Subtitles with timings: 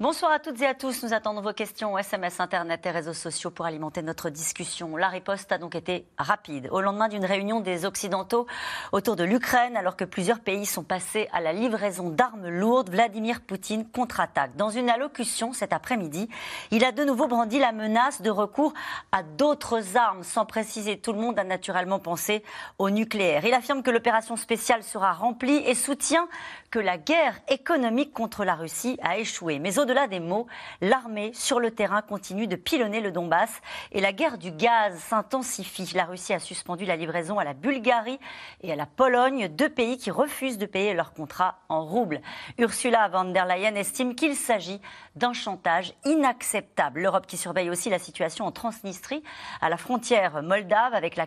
[0.00, 1.02] Bonsoir à toutes et à tous.
[1.02, 4.96] Nous attendons vos questions SMS, Internet et réseaux sociaux pour alimenter notre discussion.
[4.96, 6.70] La riposte a donc été rapide.
[6.70, 8.46] Au lendemain d'une réunion des Occidentaux
[8.92, 13.42] autour de l'Ukraine, alors que plusieurs pays sont passés à la livraison d'armes lourdes, Vladimir
[13.42, 14.56] Poutine contre-attaque.
[14.56, 16.30] Dans une allocution cet après-midi,
[16.70, 18.72] il a de nouveau brandi la menace de recours
[19.12, 20.98] à d'autres armes, sans préciser.
[20.98, 22.42] Tout le monde a naturellement pensé
[22.78, 23.44] au nucléaire.
[23.44, 26.26] Il affirme que l'opération spéciale sera remplie et soutient
[26.70, 29.58] que la guerre économique contre la Russie a échoué.
[29.58, 30.46] Mais au-delà des mots,
[30.80, 35.90] l'armée sur le terrain continue de pilonner le Donbass et la guerre du gaz s'intensifie.
[35.94, 38.20] La Russie a suspendu la livraison à la Bulgarie
[38.62, 42.20] et à la Pologne, deux pays qui refusent de payer leurs contrats en roubles.
[42.58, 44.80] Ursula von der Leyen estime qu'il s'agit
[45.16, 47.00] d'un chantage inacceptable.
[47.00, 49.24] L'Europe qui surveille aussi la situation en Transnistrie,
[49.60, 51.26] à la frontière moldave, avec la,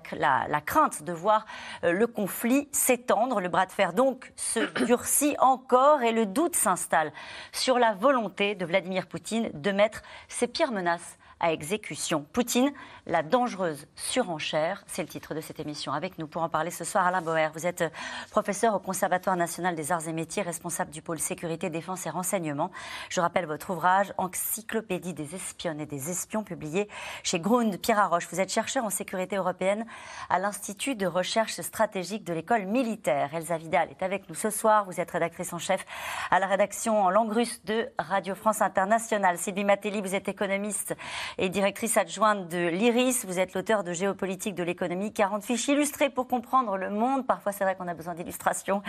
[0.61, 1.45] crainte de voir
[1.83, 3.41] euh, le conflit s'étendre.
[3.41, 7.11] Le bras de fer donc se durcit encore et le doute s'installe
[7.51, 12.25] sur la volonté de Vladimir Poutine de mettre ses pires menaces à exécution.
[12.33, 12.71] Poutine,
[13.05, 15.91] la dangereuse surenchère, c'est le titre de cette émission.
[15.91, 17.49] Avec nous pour en parler ce soir, Alain Boer.
[17.53, 17.83] Vous êtes
[18.31, 22.71] professeur au Conservatoire national des arts et métiers, responsable du pôle sécurité, défense et renseignement.
[23.09, 26.87] Je rappelle votre ouvrage Encyclopédie des espionnes et des espions, publié
[27.23, 28.27] chez Grund, Pierre Arroche.
[28.31, 29.85] Vous êtes chercheur en sécurité européenne
[30.29, 33.33] à l'Institut de recherche stratégique de l'école militaire.
[33.33, 34.85] Elsa Vidal est avec nous ce soir.
[34.85, 35.85] Vous êtes rédactrice en chef
[36.31, 39.37] à la rédaction en langue russe de Radio France Internationale.
[39.37, 40.95] Sylvie Matelli, vous êtes économiste
[41.37, 43.25] et directrice adjointe de l'IRIS.
[43.25, 47.25] Vous êtes l'auteur de Géopolitique de l'économie, 40 fiches illustrées pour comprendre le monde.
[47.25, 48.81] Parfois, c'est vrai qu'on a besoin d'illustrations.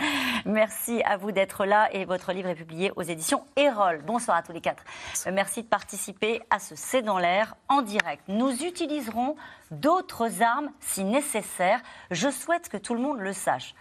[0.45, 4.01] Merci à vous d'être là et votre livre est publié aux éditions Erol.
[4.05, 4.83] Bonsoir à tous les quatre.
[5.31, 8.23] Merci de participer à ce C'est dans l'air en direct.
[8.27, 9.35] Nous utiliserons
[9.71, 11.81] d'autres armes si nécessaire.
[12.11, 13.75] Je souhaite que tout le monde le sache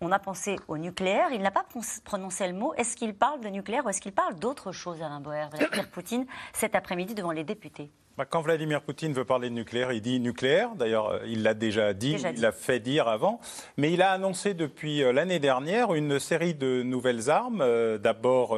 [0.00, 1.28] on a pensé au nucléaire.
[1.32, 1.64] Il n'a pas
[2.04, 2.74] prononcé le mot.
[2.74, 6.26] Est-ce qu'il parle de nucléaire ou est-ce qu'il parle d'autre chose, Alain Boer, Vladimir Poutine,
[6.52, 7.90] cet après-midi devant les députés?
[8.24, 10.70] Quand Vladimir Poutine veut parler de nucléaire, il dit nucléaire.
[10.74, 13.40] D'ailleurs, euh, il l'a déjà dit, il l'a fait dire avant.
[13.76, 17.60] Mais il a annoncé depuis euh, l'année dernière une série de nouvelles armes.
[17.60, 18.56] Euh, d'abord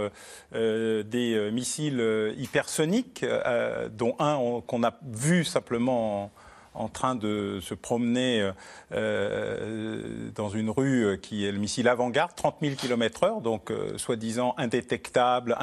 [0.52, 3.24] des missiles hypersoniques,
[3.92, 6.30] dont un qu'on a vu simplement
[6.74, 8.52] en train de se promener euh,
[8.92, 14.54] euh, dans une rue qui est le missile avant-garde, 30 000 km/h, donc euh, soi-disant
[14.56, 15.56] indétectable,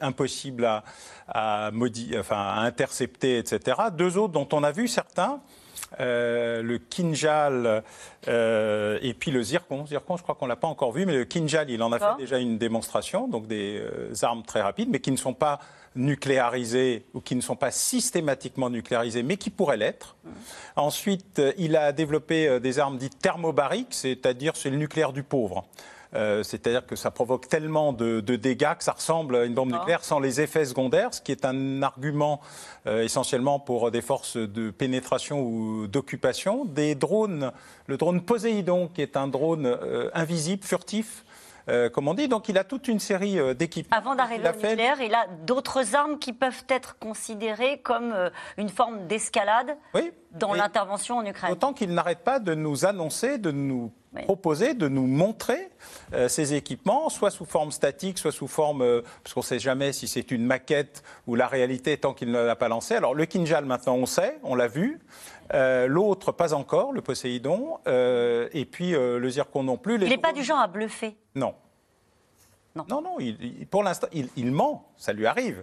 [0.00, 0.84] impossible à,
[1.28, 1.70] à,
[2.18, 3.76] enfin, à, intercepter, etc.
[3.96, 5.40] Deux autres dont on a vu certains.
[5.98, 7.82] le Kinjal
[8.26, 9.86] et puis le Zircon.
[9.86, 11.98] Zircon, je crois qu'on ne l'a pas encore vu, mais le Kinjal, il en a
[11.98, 13.82] fait déjà une démonstration, donc des
[14.22, 15.58] armes très rapides, mais qui ne sont pas
[15.94, 20.16] nucléarisés ou qui ne sont pas systématiquement nucléarisés, mais qui pourraient l'être.
[20.76, 25.22] Ensuite, euh, il a développé euh, des armes dites thermobariques, c'est-à-dire c'est le nucléaire du
[25.22, 25.64] pauvre.
[26.14, 30.04] Euh, c'est-à-dire que ça provoque tellement de, dégâts que ça ressemble à une bombe nucléaire
[30.04, 32.40] sans les effets secondaires, ce qui est un argument
[32.84, 36.66] essentiellement pour des forces de pénétration ou d'occupation.
[36.66, 37.50] Des drones,
[37.86, 39.78] le drone Poséidon, qui est un drone
[40.12, 41.24] invisible, furtif,
[41.68, 42.28] euh, comme on dit.
[42.28, 43.96] Donc il a toute une série euh, d'équipements.
[43.96, 48.68] Avant d'arriver au nucléaire, il a d'autres armes qui peuvent être considérées comme euh, une
[48.68, 49.76] forme d'escalade
[50.32, 51.52] dans l'intervention en Ukraine.
[51.52, 53.92] Autant qu'il n'arrête pas de nous annoncer, de nous
[54.24, 55.70] proposer, de nous montrer
[56.28, 60.06] ces équipements, soit sous forme statique, soit sous forme, parce qu'on ne sait jamais si
[60.06, 62.94] c'est une maquette ou la réalité tant qu'il ne l'a pas lancé.
[62.94, 65.00] Alors le Kinjal maintenant on sait, on l'a vu.
[65.52, 69.94] L'autre pas encore, le Poséidon, et puis le Zircon non plus.
[70.00, 71.16] il n'est pas du genre à bluffer?
[71.34, 71.54] Non.
[72.74, 75.62] Non, non, il, pour l'instant, il, ment, ça lui arrive.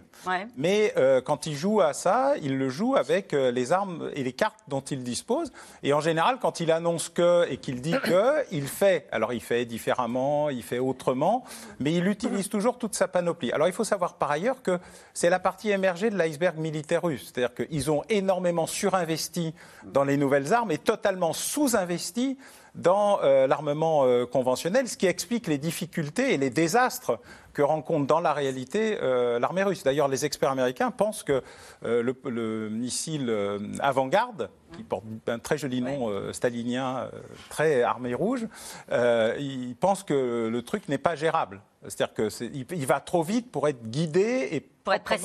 [0.57, 4.23] Mais euh, quand il joue à ça, il le joue avec euh, les armes et
[4.23, 5.51] les cartes dont il dispose.
[5.81, 9.07] Et en général, quand il annonce que et qu'il dit que, il fait.
[9.11, 11.43] Alors il fait différemment, il fait autrement,
[11.79, 13.51] mais il utilise toujours toute sa panoplie.
[13.51, 14.79] Alors il faut savoir par ailleurs que
[15.15, 17.31] c'est la partie émergée de l'iceberg militaire russe.
[17.33, 22.37] C'est-à-dire qu'ils ont énormément surinvesti dans les nouvelles armes et totalement sous-investi
[22.75, 27.19] dans euh, l'armement euh, conventionnel, ce qui explique les difficultés et les désastres
[27.53, 29.83] que rencontre dans la réalité euh, l'armée russe.
[29.83, 31.41] D'ailleurs, les experts américains pensent que
[31.81, 33.33] le, missile
[33.79, 37.09] avant-garde, qui porte un très joli nom stalinien,
[37.49, 38.47] très armée rouge,
[38.91, 41.61] ils pensent que le truc n'est pas gérable.
[41.87, 45.23] C'est-à-dire qu'il il va trop vite pour être guidé et pour être précis.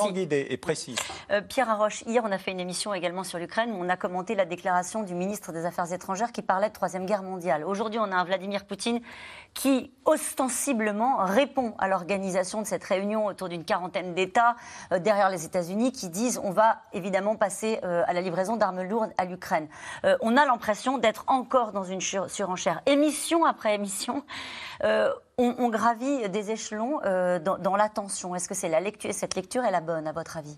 [0.52, 0.58] et.
[1.30, 3.96] Euh, Pierre Arroche, hier, on a fait une émission également sur l'Ukraine où on a
[3.96, 7.64] commenté la déclaration du ministre des Affaires étrangères qui parlait de Troisième Guerre mondiale.
[7.64, 9.00] Aujourd'hui, on a un Vladimir Poutine
[9.54, 14.56] qui ostensiblement répond à l'organisation de cette réunion autour d'une quarantaine d'États
[14.92, 18.82] euh, derrière les États-Unis qui disent on va évidemment passer euh, à la livraison d'armes
[18.82, 19.68] lourdes à l'Ukraine.
[20.20, 22.82] on a l'impression d'être encore dans une surenchère.
[22.86, 24.24] Émission après émission,
[25.36, 28.36] on, gravit des échelons euh, dans, l'attention.
[28.36, 30.56] Est-ce que c'est la lecture, cette lecture est la bonne, à votre avis?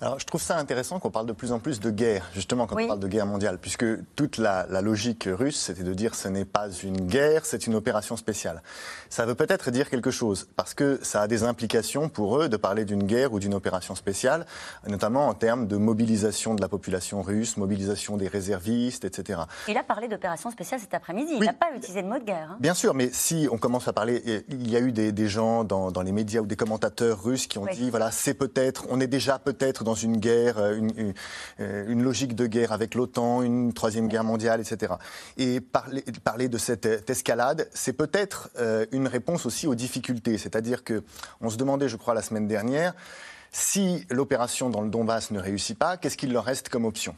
[0.00, 2.76] Alors, je trouve ça intéressant qu'on parle de plus en plus de guerre, justement, quand
[2.78, 3.86] on parle de guerre mondiale, puisque
[4.16, 8.16] toute la, logique russe, c'était de dire ce n'est pas une guerre, c'est une opération
[8.16, 8.62] spéciale.
[9.08, 12.56] Ça veut peut-être dire quelque chose, parce que ça a des implications pour eux de
[12.56, 14.46] parler d'une guerre ou d'une opération spéciale,
[14.86, 19.40] notamment en termes de mobilisation de la population russe, mobilisation des réservistes, etc.
[19.68, 21.32] Il a parlé d'opération spéciale cet après-midi.
[21.36, 22.50] Il n'a pas utilisé le mot de guerre.
[22.52, 22.56] Hein.
[22.60, 24.17] Bien sûr, mais si on commence à parler
[24.48, 27.66] il y a eu des, gens dans, les médias ou des commentateurs russes qui ont
[27.66, 30.80] dit voilà, c'est peut-être, on est déjà peut-être dans une guerre, euh,
[31.60, 34.94] euh, une, logique de guerre avec l'OTAN, une troisième guerre mondiale, etc.
[35.36, 40.38] Et parler, parler de cette escalade, c'est peut-être euh, une réponse aussi aux difficultés.
[40.38, 41.02] C'est-à-dire que
[41.40, 42.94] on se demandait, je crois, la semaine dernière,
[43.50, 47.16] si l'opération dans le Donbass ne réussit pas, qu'est-ce qu'il leur reste comme option?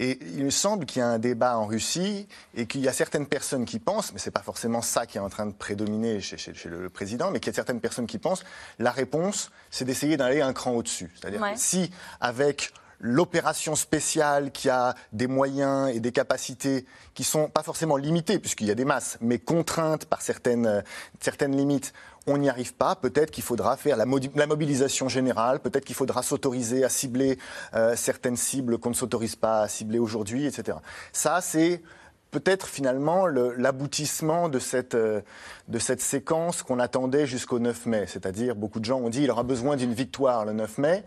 [0.00, 2.92] Et il me semble qu'il y a un débat en Russie et qu'il y a
[2.92, 5.52] certaines personnes qui pensent, mais ce n'est pas forcément ça qui est en train de
[5.52, 8.42] prédominer chez, le président, mais qu'il y a certaines personnes qui pensent,
[8.78, 11.12] la réponse, c'est d'essayer d'aller un cran au-dessus.
[11.14, 17.62] C'est-à-dire si, avec l'opération spéciale qui a des moyens et des capacités qui sont pas
[17.62, 20.82] forcément limitées, puisqu'il y a des masses, mais contraintes par certaines, euh,
[21.20, 21.92] certaines limites,
[22.26, 22.94] on n'y arrive pas.
[22.94, 27.38] Peut-être qu'il faudra faire la, mobilisation générale, peut-être qu'il faudra s'autoriser à cibler
[27.74, 30.78] euh, certaines cibles qu'on ne s'autorise pas à cibler aujourd'hui, etc.
[31.12, 31.82] Ça, c'est
[32.30, 35.20] peut-être finalement l'aboutissement de cette, euh,
[35.68, 38.04] de cette séquence qu'on attendait jusqu'au 9 mai.
[38.06, 41.04] C'est-à-dire, beaucoup de gens ont dit qu'il aura besoin d'une victoire le 9 mai.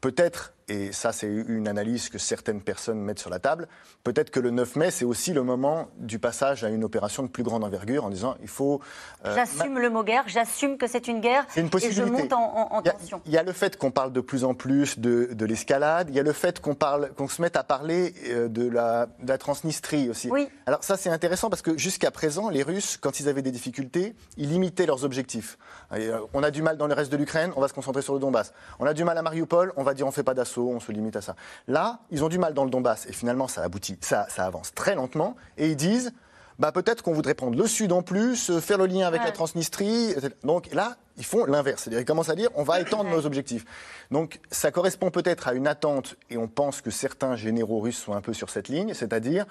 [0.00, 3.66] Peut-être et ça c'est une analyse que certaines personnes mettent sur la table,
[4.04, 7.28] peut-être que le 9 mai, c'est aussi le moment du passage à une opération de
[7.28, 8.80] plus grande envergure en disant il faut...
[9.26, 12.82] Euh, j'assume le mot guerre, j'assume que c'est une guerre une et je monte en,
[12.82, 13.20] tension.
[13.26, 16.20] Il y, a le fait qu'on parle de plus en plus de, l'escalade, il y
[16.20, 16.76] a le fait qu'on
[17.16, 19.08] qu'on se mette à parler euh, de la,
[19.38, 20.30] Transnistrie aussi.
[20.30, 20.48] Oui.
[20.66, 24.14] Alors ça c'est intéressant parce que jusqu'à présent, les Russes, quand ils avaient des difficultés,
[24.36, 25.58] ils limitaient leurs objectifs.
[25.92, 28.14] Euh, on a du mal dans le reste de l'Ukraine, on va se concentrer sur
[28.14, 28.52] le Donbass.
[28.78, 30.92] On a du mal à Mariupol, on va dire on fait pas d'assaut on se
[30.92, 31.36] limite à ça.
[31.68, 34.94] Là, ils ont du mal dans le Donbass et finalement ça aboutit, ça, avance très
[34.94, 36.12] lentement et ils disent
[36.58, 39.32] bah, peut-être qu'on voudrait prendre le Sud en plus, euh, faire le lien avec la
[39.32, 40.14] Transnistrie.
[40.44, 41.82] Donc là, ils font l'inverse.
[41.82, 43.64] C'est-à-dire, ils commencent à dire, on va étendre nos objectifs.
[44.10, 48.14] Donc, ça correspond peut-être à une attente, et on pense que certains généraux russes sont
[48.14, 49.46] un peu sur cette ligne, c'est-à-dire,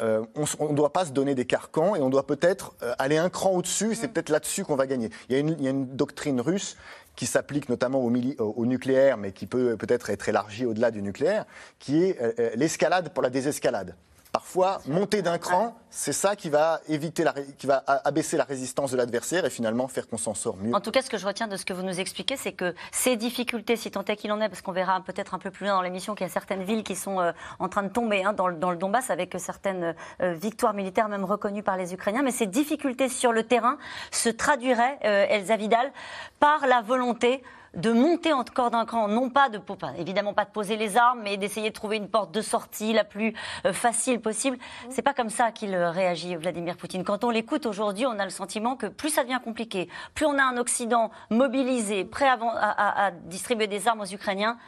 [0.00, 0.24] euh,
[0.58, 3.28] on ne doit pas se donner des carcans et on doit peut-être euh, aller un
[3.28, 4.12] cran au-dessus, c'est mm.
[4.12, 5.10] peut-être là-dessus qu'on va gagner.
[5.28, 6.76] Il y, a une, il y, a une, doctrine russe
[7.14, 11.44] qui s'applique notamment au, au, nucléaire, mais qui peut peut-être être élargie au-delà du nucléaire,
[11.78, 13.94] qui est euh, l'escalade pour la désescalade.
[14.32, 18.90] Parfois, monter d'un cran, c'est ça qui va éviter, la, qui va abaisser la résistance
[18.90, 20.74] de l'adversaire et finalement faire qu'on s'en sort mieux.
[20.74, 22.74] En tout cas, ce que je retiens de ce que vous nous expliquez, c'est que
[22.92, 25.66] ces difficultés, si tant est qu'il en est, parce qu'on verra peut-être un peu plus
[25.66, 28.24] loin dans l'émission qu'il y a certaines villes qui sont euh, en train de tomber
[28.24, 32.22] hein, dans, le, dans, le, Donbass avec certaines victoires militaires même reconnues par les Ukrainiens,
[32.22, 33.76] mais ces difficultés sur le terrain
[34.10, 35.92] se traduiraient, Elsa Vidal,
[36.40, 37.42] par la volonté
[37.74, 39.60] de monter encore d'un cran, non pas de,
[39.98, 43.04] évidemment pas de poser les armes, mais d'essayer de trouver une porte de sortie la
[43.04, 43.34] plus
[43.64, 44.58] euh, facile possible.
[44.90, 47.04] C'est pas comme ça qu'il euh, réagit, Vladimir Poutine.
[47.04, 50.38] Quand on l'écoute aujourd'hui, on a le sentiment que plus ça devient compliqué, plus on
[50.38, 54.58] a un Occident mobilisé, prêt à distribuer des armes aux Ukrainiens,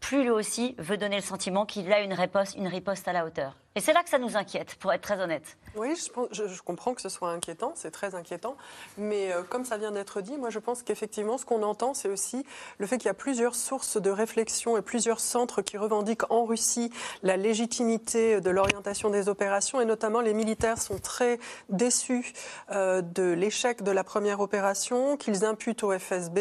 [0.00, 3.24] plus lui aussi veut donner le sentiment qu'il a une riposte, une riposte à la
[3.24, 3.59] hauteur.
[3.76, 5.56] Et c'est là que ça nous inquiète, pour être très honnête.
[5.76, 8.56] Oui, je, comprends que ce soit inquiétant, c'est très inquiétant.
[8.98, 12.08] Mais euh, comme ça vient d'être dit, moi je pense qu'effectivement, ce qu'on entend, c'est
[12.08, 12.44] aussi
[12.78, 16.46] le fait qu'il y a plusieurs sources de réflexion et plusieurs centres qui revendiquent en
[16.46, 16.90] Russie
[17.22, 19.80] la légitimité de l'orientation des opérations.
[19.80, 22.32] Et notamment, les militaires sont très déçus
[22.72, 26.38] euh, de l'échec de la première opération, qu'ils imputent au FSB.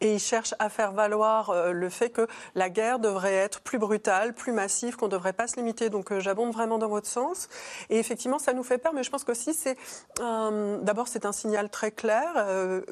[0.00, 3.78] Et ils cherchent à faire valoir euh, le fait que la guerre devrait être plus
[3.78, 5.90] brutale, plus massive, qu'on ne devrait pas se limiter.
[5.90, 7.48] Donc j'abonde dans votre sens.
[7.90, 9.76] Et effectivement, ça nous fait peur, mais je pense qu'aussi, c'est
[10.20, 12.32] euh, d'abord, c'est un signal très clair.
[12.36, 12.82] Euh,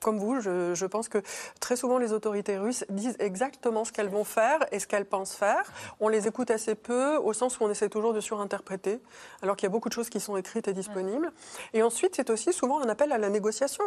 [0.00, 1.18] comme vous, je, pense que
[1.60, 5.34] très souvent les autorités russes disent exactement ce qu'elles vont faire et ce qu'elles pensent
[5.34, 5.70] faire.
[6.00, 9.00] On les écoute assez peu, au sens où on essaie toujours de surinterpréter,
[9.42, 11.30] alors qu'il y a beaucoup de choses qui sont écrites et disponibles.
[11.74, 13.84] Et ensuite, c'est aussi souvent un appel à la négociation.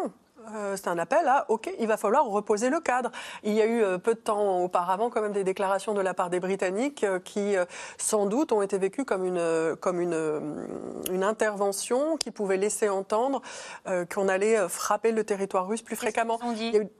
[0.55, 3.11] Euh, c'est un appel à OK, il va falloir reposer le cadre.
[3.43, 6.13] Il y a eu euh, peu de temps auparavant quand même des déclarations de la
[6.13, 7.55] part des Britanniques euh, qui
[7.97, 10.67] sans doute ont été vécues comme une comme une,
[11.11, 13.41] une intervention qui pouvait laisser entendre
[14.13, 16.39] qu'on allait frapper le territoire russe plus fréquemment.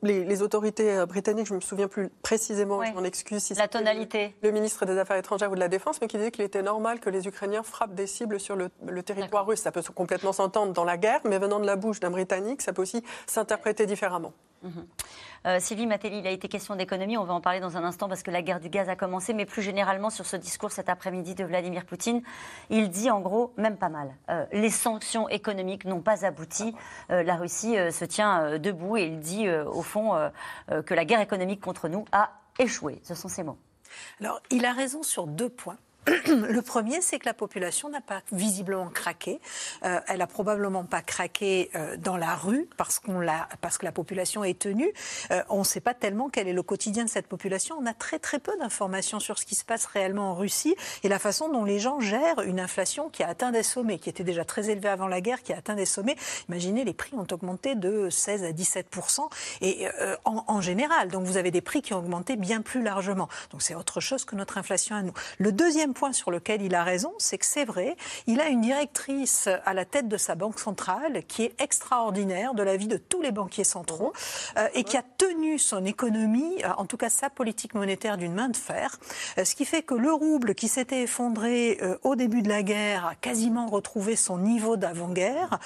[0.02, 4.36] les, autorités britanniques, je me souviens plus précisément, je m'en excuse si la tonalité.
[4.42, 7.00] Le, ministre des Affaires étrangères ou de la Défense, mais qui disait qu'il était normal
[7.00, 9.62] que les Ukrainiens frappent des cibles sur le, le territoire russe.
[9.62, 12.74] Ça peut complètement s'entendre dans la guerre, mais venant de la bouche d'un Britannique, ça
[12.74, 14.34] peut aussi s'interpréter différemment.
[14.62, 14.88] Mhm.
[15.46, 18.08] Euh, Sylvie Matéli, il a été question d'économie, on va en parler dans un instant
[18.08, 20.88] parce que la guerre du gaz a commencé, mais plus généralement sur ce discours cet
[20.88, 22.22] après-midi de Vladimir Poutine,
[22.70, 26.74] il dit en gros, même pas mal, euh, les sanctions économiques n'ont pas abouti,
[27.10, 30.32] euh, la Russie se tient debout et il dit au fond
[30.70, 33.02] que la guerre économique contre nous a échoué.
[33.04, 33.58] Ce sont ses mots.
[34.22, 35.78] Alors, il a raison sur deux points.
[36.07, 39.39] Le premier, c'est que la population n'a pas visiblement craqué.
[39.83, 43.86] Euh, elle a probablement pas craqué euh, dans la rue parce qu'on l'a, parce que
[43.86, 44.91] la population est tenue.
[45.31, 47.77] Euh, on ne sait pas tellement quel est le quotidien de cette population.
[47.79, 51.10] On a très très peu d'informations sur ce qui se passe réellement en Russie et
[51.10, 54.24] la façon dont les gens gèrent une inflation qui a atteint des sommets, qui était
[54.24, 56.17] déjà très élevée avant la guerre, qui a atteint des sommets.
[56.50, 59.29] Imaginez, les prix ont augmenté de 16 à 17%
[59.62, 59.88] et
[60.25, 61.10] en, en général.
[61.10, 63.29] Donc vous avez des prix qui ont augmenté bien plus largement.
[63.51, 65.13] Donc c'est autre chose que notre inflation à nous.
[65.38, 67.96] Le deuxième point sur lequel il a raison, c'est que c'est vrai,
[68.28, 72.64] il a une directrice à la tête de sa banque centrale qui est extraordinaire de
[72.64, 74.14] la vie de tous les banquiers centraux
[74.58, 78.34] euh, et qui a tenu son économie, euh, en tout cas sa politique monétaire, d'une
[78.34, 78.98] main de fer.
[79.38, 83.06] Euh, ce qui fait que le rouble qui s'était effondré au début de la guerre
[83.06, 85.60] a quasiment retrouvé son niveau d'avant-guerre,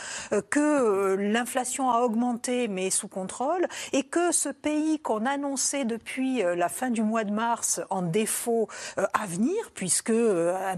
[0.49, 6.69] que l'inflation a augmenté mais sous contrôle et que ce pays qu'on annonçait depuis la
[6.69, 8.67] fin du mois de mars en défaut
[8.97, 10.75] à venir, puisque euh,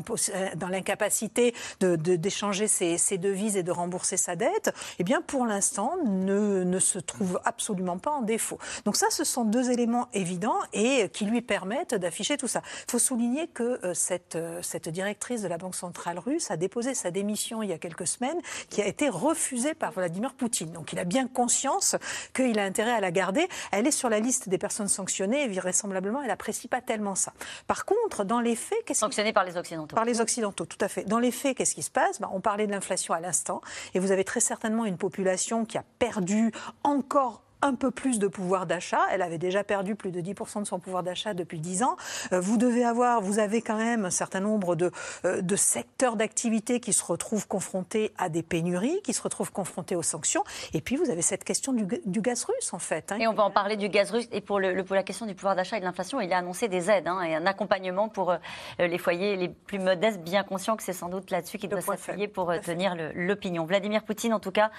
[0.55, 6.79] dans l'incapacité d'échanger ses, devises et de rembourser sa dette, eh bien, pour l'instant, ne,
[6.79, 8.57] se trouve absolument pas en défaut.
[8.85, 12.61] Donc ça, ce sont deux éléments évidents et qui lui permettent d'afficher tout ça.
[12.87, 16.57] Il faut souligner que euh, cette, euh, cette directrice de la Banque centrale russe a
[16.57, 20.71] déposé sa démission il y a quelques semaines, qui a été refusée par Vladimir Poutine.
[20.71, 21.95] Donc il a bien conscience
[22.33, 23.47] qu'il a intérêt à la garder.
[23.71, 27.33] Elle est sur la liste des personnes sanctionnées et vraisemblablement, elle n'apprécie pas tellement ça.
[27.67, 29.01] Par contre, dans les faits, qu'est-ce
[29.33, 29.95] Par les Occidentaux.
[29.95, 31.03] Par les Occidentaux, tout à fait.
[31.03, 32.19] Dans les faits, qu'est-ce qui se passe?
[32.19, 33.61] Ben, On parlait de l'inflation à l'instant,
[33.93, 36.51] et vous avez très certainement une population qui a perdu
[36.83, 39.01] encore un peu plus de pouvoir d'achat.
[39.11, 41.97] Elle avait déjà perdu plus de 10% de son pouvoir d'achat depuis 10 ans.
[42.31, 44.91] Euh, vous devez avoir, vous avez quand même un certain nombre de,
[45.25, 49.95] euh, de secteurs d'activité qui se retrouvent confrontés à des pénuries, qui se retrouvent confrontés
[49.95, 50.43] aux sanctions.
[50.73, 51.85] Et puis vous avez cette question du,
[52.21, 53.11] gaz russe en fait.
[53.11, 53.17] Hein.
[53.19, 54.27] Et on va en parler du gaz russe.
[54.31, 56.67] Et pour, le, pour la question du pouvoir d'achat et de l'inflation, il a annoncé
[56.67, 58.37] des aides hein, et un accompagnement pour euh,
[58.79, 62.27] les foyers les plus modestes, bien conscients que c'est sans doute là-dessus qu'il doit s'appuyer
[62.27, 63.65] pour tenir l'opinion.
[63.65, 64.71] Vladimir Poutine, en tout cas,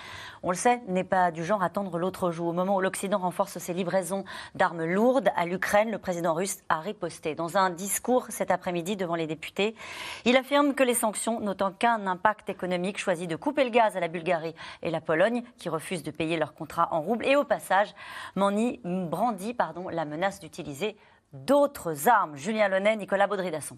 [0.43, 2.49] on le sait, n'est pas du genre à tendre l'autre joue.
[2.49, 4.25] Au moment où l'Occident renforce ses livraisons
[4.55, 7.35] d'armes lourdes à l'Ukraine, le président russe a riposté.
[7.35, 9.75] Dans un discours cet après-midi devant les députés,
[10.25, 14.01] il affirme que les sanctions n'ont qu'un impact économique, choisit de couper le gaz à
[14.01, 17.45] la Bulgarie et la Pologne, qui refusent de payer leurs contrats en roubles, et au
[17.45, 17.95] passage,
[18.35, 20.97] Mani brandit pardon, la menace d'utiliser
[21.33, 22.37] d'autres armes.
[22.37, 23.77] Julien Launay, Nicolas Baudry-Dasson.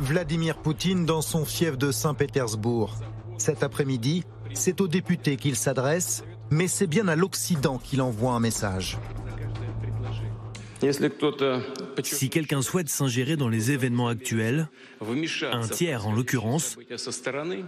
[0.00, 2.94] Vladimir Poutine dans son fief de Saint-Pétersbourg.
[3.38, 8.40] Cet après-midi, c'est aux députés qu'il s'adresse, mais c'est bien à l'Occident qu'il envoie un
[8.40, 8.98] message.
[12.02, 14.68] Si quelqu'un souhaite s'ingérer dans les événements actuels,
[15.00, 16.76] un tiers en l'occurrence,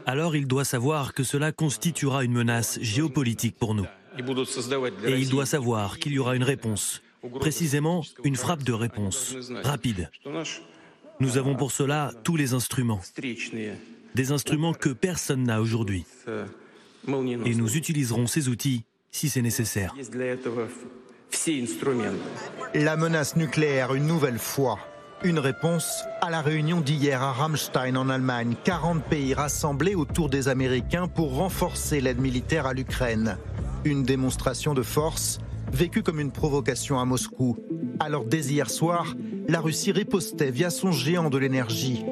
[0.06, 3.86] alors il doit savoir que cela constituera une menace géopolitique pour nous.
[4.18, 7.02] Et il doit savoir qu'il y aura une réponse,
[7.40, 10.10] précisément une frappe de réponse, rapide.
[11.20, 13.00] Nous avons pour cela tous les instruments,
[14.16, 16.04] des instruments que personne n'a aujourd'hui.
[17.06, 19.94] Et nous utiliserons ces outils si c'est nécessaire.
[22.74, 24.78] La menace nucléaire une nouvelle fois.
[25.22, 28.54] Une réponse à la réunion d'hier à Ramstein en Allemagne.
[28.64, 33.38] 40 pays rassemblés autour des Américains pour renforcer l'aide militaire à l'Ukraine.
[33.84, 35.38] Une démonstration de force
[35.72, 37.58] vécue comme une provocation à Moscou.
[38.00, 39.14] Alors dès hier soir,
[39.48, 42.04] la Russie ripostait via son géant de l'énergie.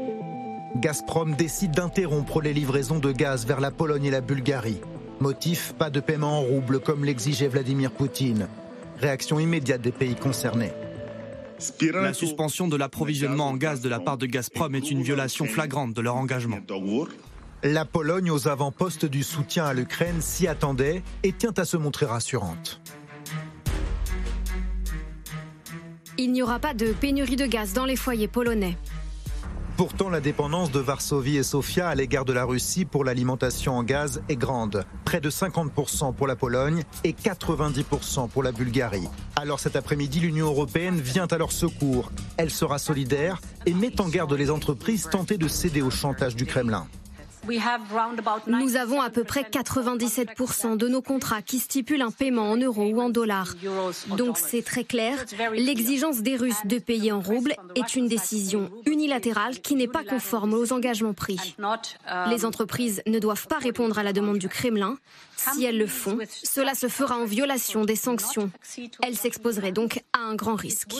[0.76, 4.80] Gazprom décide d'interrompre les livraisons de gaz vers la Pologne et la Bulgarie.
[5.20, 8.48] Motif, pas de paiement en rouble comme l'exigeait Vladimir Poutine.
[8.98, 10.72] Réaction immédiate des pays concernés.
[11.92, 15.94] La suspension de l'approvisionnement en gaz de la part de Gazprom est une violation flagrante
[15.94, 16.58] de leur engagement.
[17.62, 22.06] La Pologne, aux avant-postes du soutien à l'Ukraine, s'y attendait et tient à se montrer
[22.06, 22.80] rassurante.
[26.18, 28.76] Il n'y aura pas de pénurie de gaz dans les foyers polonais.
[29.76, 33.82] Pourtant, la dépendance de Varsovie et Sofia à l'égard de la Russie pour l'alimentation en
[33.82, 34.84] gaz est grande.
[35.04, 39.08] Près de 50% pour la Pologne et 90% pour la Bulgarie.
[39.34, 42.12] Alors cet après-midi, l'Union européenne vient à leur secours.
[42.36, 46.46] Elle sera solidaire et met en garde les entreprises tentées de céder au chantage du
[46.46, 46.86] Kremlin.
[48.46, 52.86] Nous avons à peu près 97% de nos contrats qui stipulent un paiement en euros
[52.86, 53.54] ou en dollars.
[54.16, 59.60] Donc c'est très clair, l'exigence des Russes de payer en roubles est une décision unilatérale
[59.60, 61.56] qui n'est pas conforme aux engagements pris.
[62.28, 64.96] Les entreprises ne doivent pas répondre à la demande du Kremlin.
[65.36, 68.50] Si elles le font, cela se fera en violation des sanctions.
[69.02, 70.94] Elles s'exposeraient donc à un grand risque.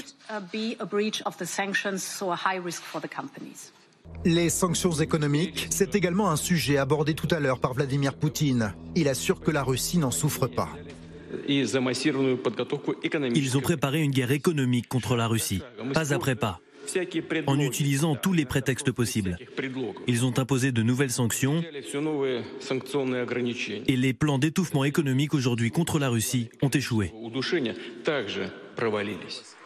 [4.27, 8.73] Les sanctions économiques, c'est également un sujet abordé tout à l'heure par Vladimir Poutine.
[8.97, 10.71] Il assure que la Russie n'en souffre pas.
[11.47, 11.77] Ils
[13.57, 15.61] ont préparé une guerre économique contre la Russie,
[15.93, 16.61] pas après pas,
[17.47, 19.37] en utilisant tous les prétextes possibles.
[20.07, 21.63] Ils ont imposé de nouvelles sanctions
[23.87, 27.13] et les plans d'étouffement économique aujourd'hui contre la Russie ont échoué.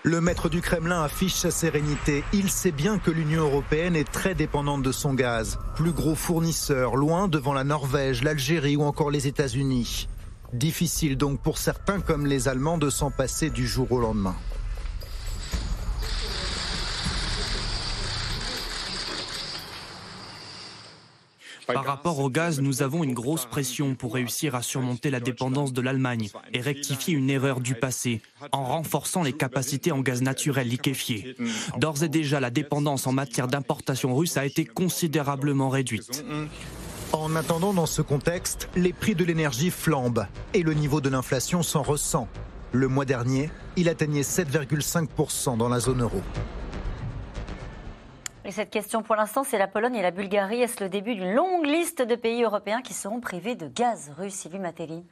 [0.04, 2.22] Le maître du Kremlin affiche sa sérénité.
[2.32, 5.58] Il sait bien que l'Union européenne est très dépendante de son gaz.
[5.74, 10.08] Plus gros fournisseur, loin devant la Norvège, l'Algérie ou encore les États-Unis.
[10.52, 14.36] Difficile donc pour certains comme les Allemands de s'en passer du jour au lendemain.
[21.72, 25.72] Par rapport au gaz, nous avons une grosse pression pour réussir à surmonter la dépendance
[25.72, 28.22] de l'Allemagne et rectifier une erreur du passé
[28.52, 31.36] en renforçant les capacités en gaz naturel liquéfié.
[31.76, 36.24] D'ores et déjà, la dépendance en matière d'importation russe a été considérablement réduite.
[37.12, 41.62] En attendant, dans ce contexte, les prix de l'énergie flambent et le niveau de l'inflation
[41.62, 42.28] s'en ressent.
[42.72, 46.22] Le mois dernier, il atteignait 7,5% dans la zone euro.
[48.48, 50.62] Et cette question pour l'instant, c'est la Pologne et la Bulgarie.
[50.62, 54.32] Est-ce le début d'une longue liste de pays européens qui seront privés de gaz russe
[54.32, 55.04] Sylvie Matelli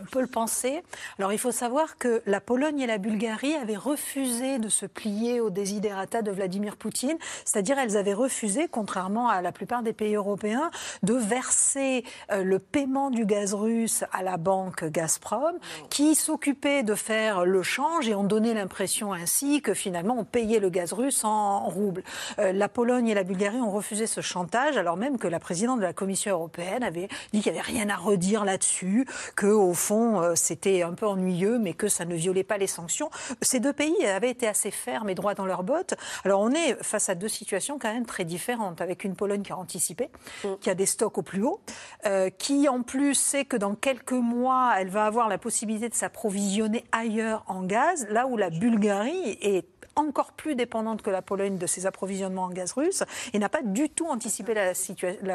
[0.00, 0.82] On peut le penser.
[1.16, 5.40] Alors il faut savoir que la Pologne et la Bulgarie avaient refusé de se plier
[5.40, 10.16] au desiderata de Vladimir Poutine, c'est-à-dire elles avaient refusé, contrairement à la plupart des pays
[10.16, 10.72] européens,
[11.04, 16.96] de verser euh, le paiement du gaz russe à la banque Gazprom, qui s'occupait de
[16.96, 21.22] faire le change et on donnait l'impression ainsi que finalement on payait le gaz russe
[21.22, 22.02] en roubles.
[22.40, 22.50] Euh,
[22.80, 25.92] Pologne et la Bulgarie ont refusé ce chantage, alors même que la présidente de la
[25.92, 29.06] Commission européenne avait dit qu'il n'y avait rien à redire là-dessus,
[29.36, 32.66] que au fond euh, c'était un peu ennuyeux, mais que ça ne violait pas les
[32.66, 33.10] sanctions.
[33.42, 35.92] Ces deux pays avaient été assez fermes et droits dans leurs bottes.
[36.24, 39.52] Alors on est face à deux situations quand même très différentes, avec une Pologne qui
[39.52, 40.08] a anticipé,
[40.44, 40.48] mm.
[40.62, 41.60] qui a des stocks au plus haut,
[42.06, 45.94] euh, qui en plus sait que dans quelques mois elle va avoir la possibilité de
[45.94, 51.58] s'approvisionner ailleurs en gaz, là où la Bulgarie est encore plus dépendante que la Pologne
[51.58, 54.72] de ses approvisionnements en gaz russe et n'a pas du tout anticipé la,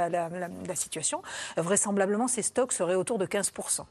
[0.10, 1.22] la, situation.
[1.58, 3.82] Vraisemblablement, ses stocks seraient autour de 15%.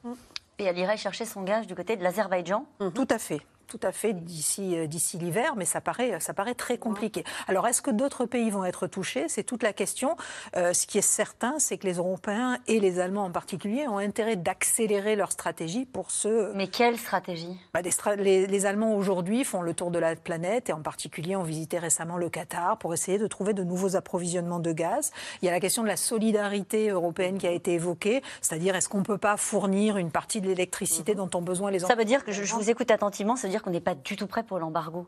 [0.58, 3.92] Et elle irait chercher son gaz du côté de l'Azerbaïdjan Tout à fait tout à
[3.92, 7.24] fait d'ici euh, d'ici l'hiver, mais ça paraît ça paraît très compliqué.
[7.48, 9.26] Alors est-ce que d'autres pays vont être touchés?
[9.28, 10.16] C'est toute la question.
[10.56, 13.98] Euh, ce qui est certain, c'est que les Européens et les Allemands en particulier ont
[13.98, 16.52] intérêt d'accélérer leur stratégie pour ce.
[16.54, 17.58] Mais quelle stratégie?
[17.72, 17.80] bah,
[18.16, 21.78] les, les, Allemands aujourd'hui font le tour de la planète et en particulier ont visité
[21.78, 25.12] récemment le Qatar pour essayer de trouver de nouveaux approvisionnements de gaz.
[25.42, 28.88] Il y a la question de la solidarité européenne qui a été évoquée, c'est-à-dire est-ce
[28.88, 31.28] qu'on peut pas fournir une partie de l'électricité mhm.
[31.28, 31.80] dont ont besoin les.
[31.80, 33.94] Ça veut dire que je, je vous écoute attentivement, ça veut dire qu'on n'est pas
[33.94, 35.06] du tout prêt pour l'embargo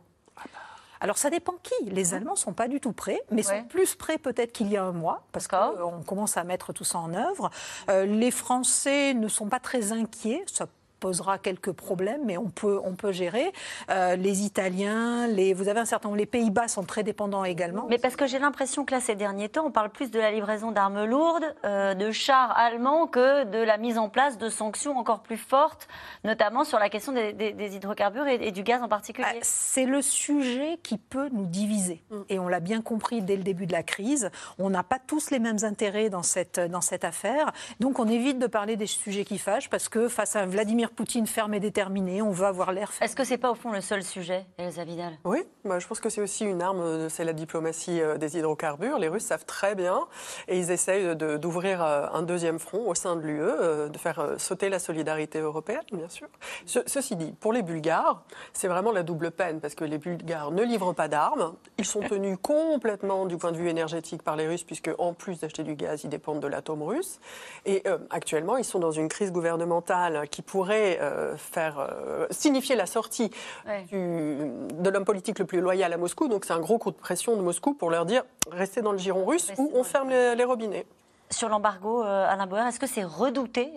[1.01, 1.91] alors ça dépend qui.
[1.91, 4.77] Les Allemands ne sont pas du tout prêts, mais sont plus prêts peut-être qu'il y
[4.77, 7.51] a un mois, parce qu'on commence à mettre tout ça en œuvre.
[7.91, 10.43] Euh, les Français ne sont pas très inquiets.
[10.47, 10.67] Ça
[11.01, 13.53] posera quelques problèmes, mais on peut, on peut gérer.
[13.91, 17.87] Euh, les Italiens, les, vous avez un certain nombre, les Pays-Bas sont très dépendants également.
[17.89, 20.31] Mais parce que j'ai l'impression que là, ces derniers temps, on parle plus de la
[20.31, 24.97] livraison d'armes lourdes, euh, de chars allemands, que de la mise en place de sanctions
[24.99, 25.89] encore plus fortes,
[26.25, 29.27] notamment sur la question des, hydrocarbures et, du gaz en particulier.
[29.31, 32.03] Ah, c'est le sujet qui peut nous diviser.
[32.11, 32.17] Mm.
[32.29, 34.31] Et on l'a bien compris dès le début de la crise.
[34.59, 37.53] On n'a pas tous les mêmes intérêts dans cette, dans cette affaire.
[37.81, 41.27] Donc on évite de parler des sujets qui fâchent parce que face à Vladimir Poutine
[41.27, 42.91] ferme et déterminé, on veut avoir l'air.
[43.01, 45.19] Est-ce que c'est pas au fond le seul sujet, Elsa Vidal?
[45.25, 48.39] Oui, bah, je pense que c'est aussi une arme, euh, c'est la diplomatie euh, des
[48.39, 48.99] hydrocarbures.
[48.99, 50.07] Les Russes savent très bien
[50.49, 54.69] et ils essayent d'ouvrir euh, un deuxième front au sein de l'UE, de faire sauter
[54.69, 56.29] la solidarité européenne, bien sûr.
[56.67, 58.23] ceci dit, pour les Bulgares,
[58.53, 61.55] c'est vraiment la double peine parce que les Bulgares ne livrent pas d'armes.
[61.79, 65.41] Ils sont tenus complètement du point de vue énergétique par les Russes puisque en plus
[65.41, 67.21] d'acheter du gaz, ils dépendent de l'atome russe.
[67.65, 71.89] Et actuellement, ils sont dans une crise gouvernementale qui pourrait pourrait faire
[72.31, 73.31] signifier la sortie
[73.67, 76.29] de l'homme politique le plus loyal à Moscou.
[76.29, 78.99] Donc c'est un gros coup de pression de Moscou pour leur dire restez dans le
[78.99, 80.87] giron russe ou on ferme les, robinets.
[81.31, 83.73] Sur l'embargo, Alain Bauer, est-ce que c'est redouté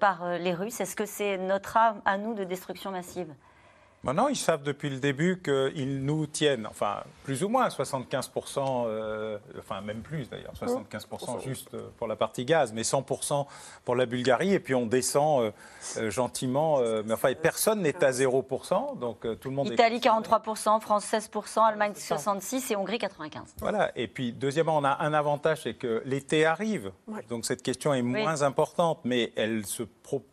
[0.00, 0.80] par les Russes?
[0.80, 3.32] Est-ce que c'est notre arme à nous de destruction massive?
[4.02, 9.38] Maintenant, ils savent depuis le début qu'ils nous tiennent, enfin, plus ou moins, 75%, euh,
[9.58, 13.46] enfin, même plus d'ailleurs, 75% juste euh, pour la partie gaz, mais 100%
[13.84, 15.52] pour la Bulgarie, et puis on descend
[15.98, 21.04] euh, gentiment, mais enfin, personne n'est à 0%, donc tout le monde Italie, 43%, France,
[21.04, 23.40] 16%, Allemagne, 66% et Hongrie, 95%.
[23.58, 26.90] Voilà, et puis, deuxièmement, on a un avantage, c'est que l'été arrive,
[27.28, 29.82] donc cette question est moins importante, mais elle se,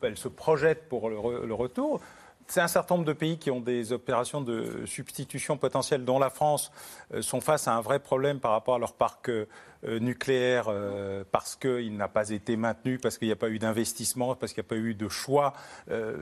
[0.04, 2.00] elle se projette pour le retour
[2.48, 6.30] c'est un certain nombre de pays qui ont des opérations de substitution potentielle, dont la
[6.30, 6.72] France,
[7.14, 9.48] euh, sont face à un vrai problème par rapport à leur parc euh,
[9.88, 14.36] nucléaire euh, parce qu'il n'a pas été maintenu, parce qu'il n'y a pas eu d'investissement,
[14.36, 15.54] parce qu'il n'y a pas eu de choix,
[15.90, 16.16] euh,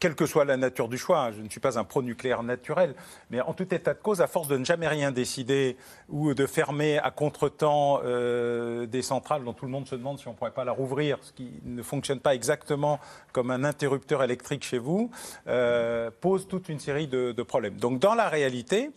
[0.00, 1.20] quelle que soit la nature du choix.
[1.20, 2.94] Hein, je ne suis pas un pro-nucléaire naturel,
[3.30, 5.76] mais en tout état de cause, à force de ne jamais rien décider
[6.08, 10.32] ou de fermer à contretemps des centrales dont tout le monde se demande si on
[10.32, 13.00] ne pourrait pas la rouvrir, ce qui ne fonctionne pas exactement
[13.32, 15.10] comme un interrupteur électrique chez vous,
[16.20, 17.76] pose toute une série de problèmes.
[17.76, 18.90] Donc dans la réalité,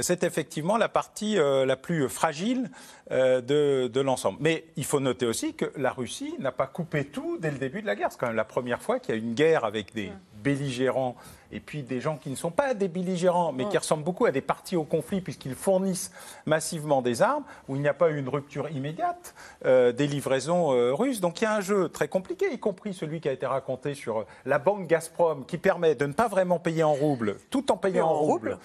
[0.00, 2.70] c'est effectivement la partie euh, la plus fragile
[3.10, 4.38] euh, de, l'ensemble.
[4.40, 7.80] Mais il faut noter aussi que la Russie n'a pas coupé tout dès le début
[7.80, 8.08] de la guerre.
[8.10, 11.16] C'est quand même la première fois qu'il y a une guerre avec des belligérants
[11.52, 14.30] et puis des gens qui ne sont pas des belligérants, mais qui ressemblent beaucoup à
[14.30, 16.10] des partis au conflit, puisqu'ils fournissent
[16.46, 20.72] massivement des armes, où il n'y a pas eu une rupture immédiate euh, des livraisons
[20.72, 21.20] euh, russes.
[21.20, 23.94] Donc il y a un jeu très compliqué, y compris celui qui a été raconté
[23.94, 27.70] sur euh, la banque Gazprom, qui permet de ne pas vraiment payer en roubles, tout
[27.72, 28.58] en payant en, roubles,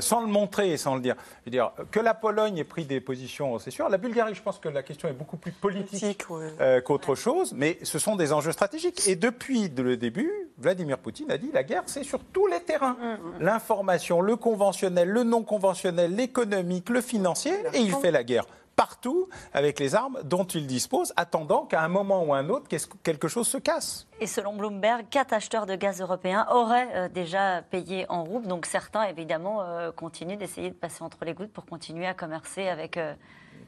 [0.00, 1.16] sans le montrer et sans le dire.
[1.40, 3.88] Je veux dire que la Pologne ait pris des positions, c'est sûr.
[3.88, 6.24] La Bulgarie, je pense que la question est beaucoup plus politique
[6.84, 9.06] qu'autre chose, mais ce sont des enjeux stratégiques.
[9.06, 12.96] Et depuis le début, Vladimir Poutine a dit la guerre c'est sur tous les terrains.
[13.00, 13.40] Mm, mm.
[13.40, 18.44] L'information, le conventionnel, le non conventionnel, l'économique, le financier, et il fait la guerre
[18.78, 22.68] partout avec les armes dont il dispose, attendant qu'à un moment ou un autre,
[23.02, 24.06] quelque chose se casse.
[24.20, 28.46] Et selon Bloomberg, quatre acheteurs de gaz européens auraient euh, déjà payé en roubles.
[28.46, 32.68] Donc certains, évidemment, euh, continuent d'essayer de passer entre les gouttes pour continuer à commercer
[32.68, 32.96] avec.
[32.96, 33.14] Euh,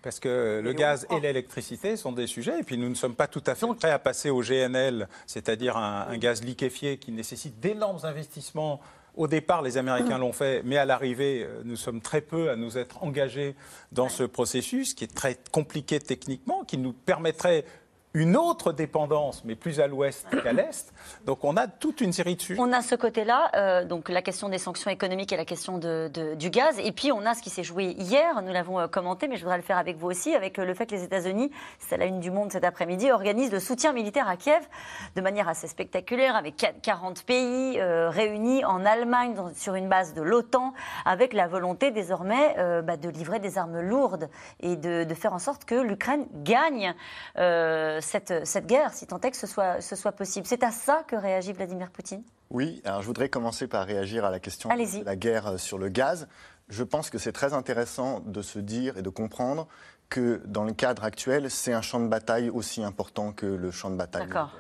[0.03, 3.27] parce que le gaz et l'électricité sont des sujets, et puis nous ne sommes pas
[3.27, 8.01] tout à fait prêts à passer au GNL, c'est-à-dire un, gaz liquéfié qui nécessite d'énormes
[8.05, 8.81] investissements.
[9.17, 12.57] Au départ, les Américains l'ont fait, mais à l'arrivée, euh, nous sommes très peu à
[12.57, 13.57] nous être engagés
[13.93, 17.65] dans ce processus qui est très compliqué techniquement, qui nous permettrait
[18.13, 20.93] une autre dépendance, mais plus à l'ouest qu'à l'est.
[21.27, 22.61] Donc on a toute une série de sujets.
[22.61, 26.51] On a ce côté-là, euh, donc la question des sanctions économiques et la question du
[26.51, 26.79] gaz.
[26.81, 29.43] Et puis on a ce qui s'est joué hier, nous l'avons euh, commenté, mais je
[29.43, 32.07] voudrais le faire avec vous aussi, avec euh, le fait que les États-Unis, c'est la
[32.07, 34.67] une du monde cet après-midi, organisent le soutien militaire à Kiev
[35.15, 40.75] de manière assez spectaculaire, avec 40 pays réunis en Allemagne sur une base de l'OTAN,
[41.05, 44.29] avec la volonté désormais bah, de livrer des armes lourdes
[44.61, 46.95] et de faire en sorte que l'Ukraine gagne
[48.01, 50.47] cette, cette, guerre, si tant est que ce soit, ce soit possible.
[50.47, 52.23] C'est à ça que réagit Vladimir Poutine?
[52.51, 55.89] Oui, alors je voudrais commencer par réagir à la question de la guerre sur le
[55.89, 56.29] gaz.
[56.69, 59.67] Je pense que c'est très intéressant de se dire et de comprendre
[60.09, 63.91] que dans le cadre actuel, c'est un champ de bataille aussi important que le champ
[63.91, 64.27] de bataille.
[64.27, 64.51] D'accord.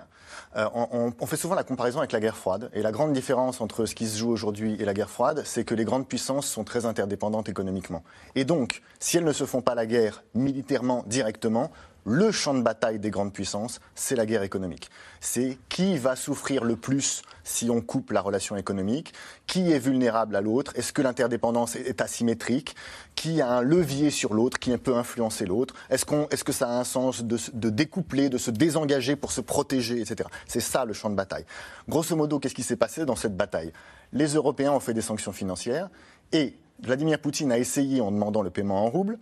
[0.56, 2.70] Euh, on, on, fait souvent la comparaison avec la guerre froide.
[2.72, 5.64] Et la grande différence entre ce qui se joue aujourd'hui et la guerre froide, c'est
[5.64, 8.02] que les grandes puissances sont très interdépendantes économiquement.
[8.34, 11.70] Et donc, si elles ne se font pas la guerre militairement directement,
[12.04, 14.90] le champ de bataille des grandes puissances, c'est la guerre économique.
[15.20, 19.12] C'est qui va souffrir le plus si on coupe la relation économique,
[19.46, 22.76] qui est vulnérable à l'autre, est-ce que l'interdépendance est asymétrique,
[23.14, 26.04] qui a un levier sur l'autre, qui peut influencer l'autre, est-ce,
[26.44, 30.28] que ça a un sens de, de, découpler, de se désengager pour se protéger, etc.
[30.46, 31.44] C'est ça le champ de bataille.
[31.88, 33.72] Grosso modo, qu'est-ce qui s'est passé dans cette bataille?
[34.12, 35.88] Les Européens ont fait des sanctions financières
[36.32, 39.18] et Vladimir Poutine a essayé, en demandant le paiement en roubles,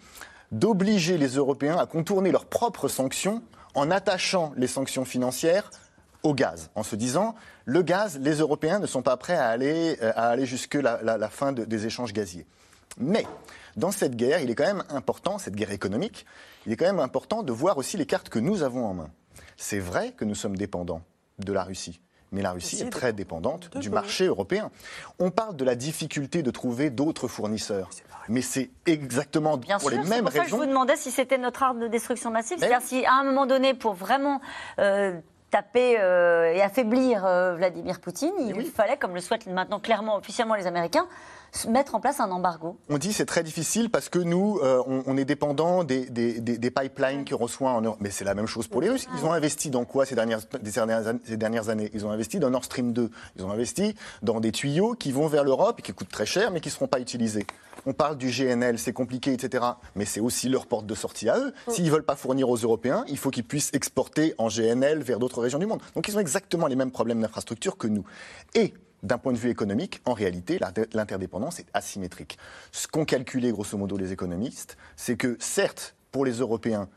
[0.52, 3.42] d'obliger les Européens à contourner leurs propres sanctions
[3.74, 5.70] en attachant les sanctions financières
[6.22, 7.34] au gaz, en se disant
[7.64, 11.00] le gaz, les Européens ne sont pas prêts à aller, euh, à aller jusque la,
[11.02, 12.46] la, fin des échanges gaziers.
[12.98, 13.26] Mais
[13.76, 16.26] dans cette guerre, il est quand même important, cette guerre économique,
[16.66, 19.10] il est quand même important de voir aussi les cartes que nous avons en main.
[19.56, 21.02] C'est vrai que nous sommes dépendants
[21.38, 22.00] de la Russie
[22.32, 24.70] mais la Russie est très dépendante du marché européen.
[25.18, 27.90] On parle de la difficulté de trouver d'autres fournisseurs,
[28.28, 30.44] mais c'est exactement Bien pour les mêmes pour raisons.
[30.44, 33.24] Que je vous demandais si c'était notre arme de destruction massive, c'est-à-dire si à un
[33.24, 34.40] moment donné, pour vraiment
[34.78, 35.18] euh,
[35.50, 40.54] taper euh, et affaiblir euh, Vladimir Poutine, il fallait, comme le souhaitent maintenant clairement officiellement
[40.54, 41.06] les Américains,
[41.68, 45.16] mettre en place un embargo On dit c'est très difficile parce que nous, euh, on,
[45.16, 47.98] est dépendant des, des, pipelines que reçoit en Europe.
[48.00, 49.06] Mais c'est la même chose pour les Russes.
[49.16, 50.40] Ils ont investi dans quoi ces dernières,
[51.24, 51.90] ces dernières années?
[51.94, 53.10] Ils ont investi dans Nord Stream 2.
[53.36, 56.50] Ils ont investi dans des tuyaux qui vont vers l'Europe et qui coûtent très cher
[56.50, 57.46] mais qui ne seront pas utilisés.
[57.86, 59.64] On parle du GNL, c'est compliqué, etc.
[59.94, 61.54] Mais c'est aussi leur porte de sortie à eux.
[61.68, 65.18] S'ils ne veulent pas fournir aux Européens, il faut qu'ils puissent exporter en GNL vers
[65.18, 65.80] d'autres régions du monde.
[65.94, 68.04] Donc ils ont exactement les mêmes problèmes d'infrastructure que nous.
[68.54, 70.58] Et d'un point de vue économique, en réalité,
[70.92, 72.38] l'interdépendance est asymétrique.
[72.72, 76.88] Ce qu'ont calculé grosso modo les économistes, c'est que certes, pour les Européens,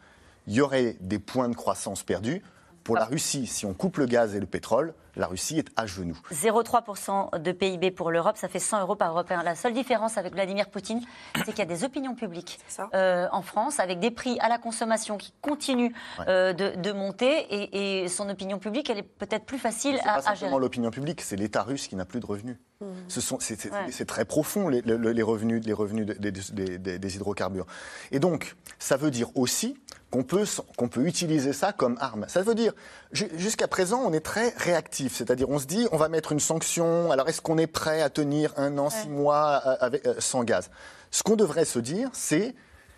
[0.48, 2.42] il y aurait des points de croissance perdus,
[2.84, 5.86] pour la Russie, si on coupe le gaz et le pétrole, la Russie est à
[5.86, 6.18] genoux.
[6.32, 9.44] 0,3% de PIB pour l'Europe, ça fait 100 euros par Européen.
[9.44, 11.02] La seule différence avec Vladimir Poutine,
[11.36, 12.60] c'est qu'il y a des opinions publiques
[12.94, 15.94] euh, en France, avec des prix à la consommation qui continuent
[16.28, 20.60] euh, de, monter, et, son opinion publique, elle est peut-être plus facile à, pas simplement
[20.60, 22.58] l'opinion publique, c'est l'État russe qui n'a plus de revenus.
[22.82, 22.86] Mmh.
[23.10, 24.82] C'est très profond, les,
[25.22, 27.66] revenus, les revenus des hydrocarbures.
[28.12, 29.78] Et donc, ça veut dire aussi
[30.12, 30.46] qu'on peut,
[30.78, 32.26] qu'on peut utiliser ça comme arme.
[32.28, 32.74] Ça veut dire,
[33.12, 37.12] jusqu'à présent, on est très réactif, c'est-à-dire on se dit, on va mettre une sanction,
[37.12, 40.44] alors est-ce qu'on est prêt à tenir un an, six mois euh, avec, euh, sans
[40.44, 40.70] gaz?
[41.10, 42.56] Ce qu'on devrait se dire, c'est,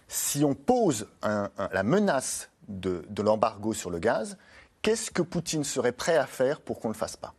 [0.07, 4.37] si on pose la menace de, de l'embargo sur le gaz,
[4.81, 7.33] qu'est-ce que Poutine serait prêt à faire pour qu'on ne le fasse pas?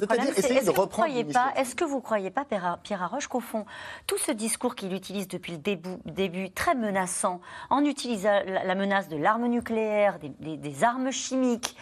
[0.00, 3.26] Le problème, c'est est-ce que, vous croyez pas, est-ce que vous croyez pas, Pierre Arroche,
[3.26, 3.66] qu'au fond,
[4.06, 9.08] tout ce discours qu'il utilise depuis le début, début, très menaçant, en utilisant la menace
[9.08, 11.76] de l'arme nucléaire, des, armes chimiques,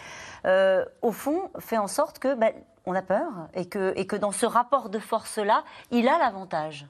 [0.45, 2.51] euh, au fond, fait en sorte que ben,
[2.85, 6.87] on a peur et que, et que dans ce rapport de force-là, il a l'avantage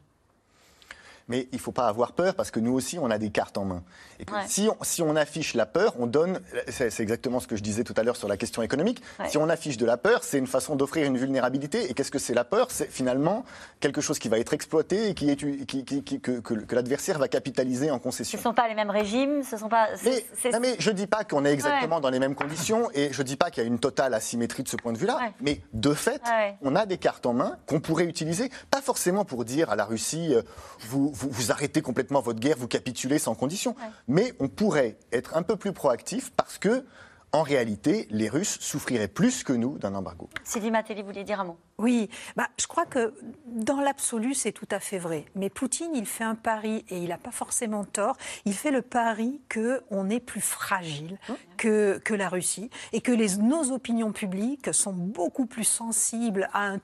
[1.31, 3.57] mais il ne faut pas avoir peur parce que nous aussi, on a des cartes
[3.57, 3.83] en main.
[4.19, 6.41] Et si, on, si, on, affiche la peur, on donne.
[6.67, 9.01] C'est exactement ce que je disais tout à l'heure sur la question économique.
[9.27, 11.89] Si on affiche de la peur, c'est une façon d'offrir une vulnérabilité.
[11.89, 12.67] Et qu'est-ce que c'est la peur?
[12.69, 13.45] C'est finalement
[13.79, 17.29] quelque chose qui va être exploité et qui est, qui, qui, que, que, l'adversaire va
[17.29, 18.37] capitaliser en concession.
[18.37, 19.87] Ce ne sont pas les mêmes régimes, ce sont pas.
[20.03, 20.25] Mais,
[20.59, 23.27] mais je ne dis pas qu'on est exactement dans les mêmes conditions et je ne
[23.27, 25.31] dis pas qu'il y a une totale asymétrie de ce point de vue-là.
[25.39, 26.21] Mais de fait,
[26.61, 29.85] on a des cartes en main qu'on pourrait utiliser, pas forcément pour dire à la
[29.85, 30.41] Russie, euh,
[30.81, 33.75] vous vous, arrêtez complètement votre guerre, vous capitulez sans condition.
[34.07, 36.85] Mais on pourrait être un peu plus proactif parce que
[37.33, 40.29] en réalité, les Russes souffriraient plus que nous d'un embargo.
[40.43, 41.57] Sylvie Matéli voulait dire un mot?
[41.77, 43.13] Oui, bah, je crois que
[43.45, 45.25] dans l'absolu, c'est tout à fait vrai.
[45.35, 48.81] Mais Poutine, il fait un pari, et il n'a pas forcément tort, il fait le
[48.81, 51.33] pari qu'on est plus fragile mmh.
[51.57, 56.65] que, que la Russie, et que les, nos opinions publiques sont beaucoup plus sensibles à
[56.65, 56.79] un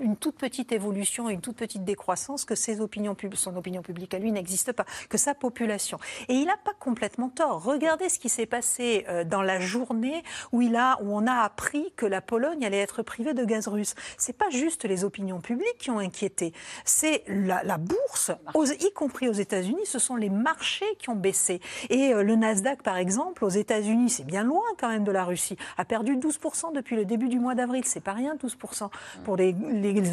[0.00, 0.92] une toute petite évolution
[1.28, 5.18] une toute petite décroissance que ses opinions, son opinion publique à lui n'existe pas, que
[5.18, 5.98] sa population.
[6.28, 7.62] Et il n'a pas complètement tort.
[7.62, 11.42] Regardez ce qui s'est passé euh, dans la journée où, il a, où on a
[11.42, 13.94] appris que la Pologne allait être privée de gaz russe.
[14.16, 16.52] C'est pas juste les opinions publiques qui ont inquiété,
[16.84, 18.30] c'est la, bourse,
[18.80, 21.60] y compris aux États-Unis, ce sont les marchés qui ont baissé.
[21.90, 25.24] Et euh, le Nasdaq, par exemple, aux États-Unis, c'est bien loin quand même de la
[25.24, 27.82] Russie, a perdu 12% depuis le début du mois d'avril.
[27.84, 28.88] C'est pas rien, 12%
[29.24, 29.52] pour les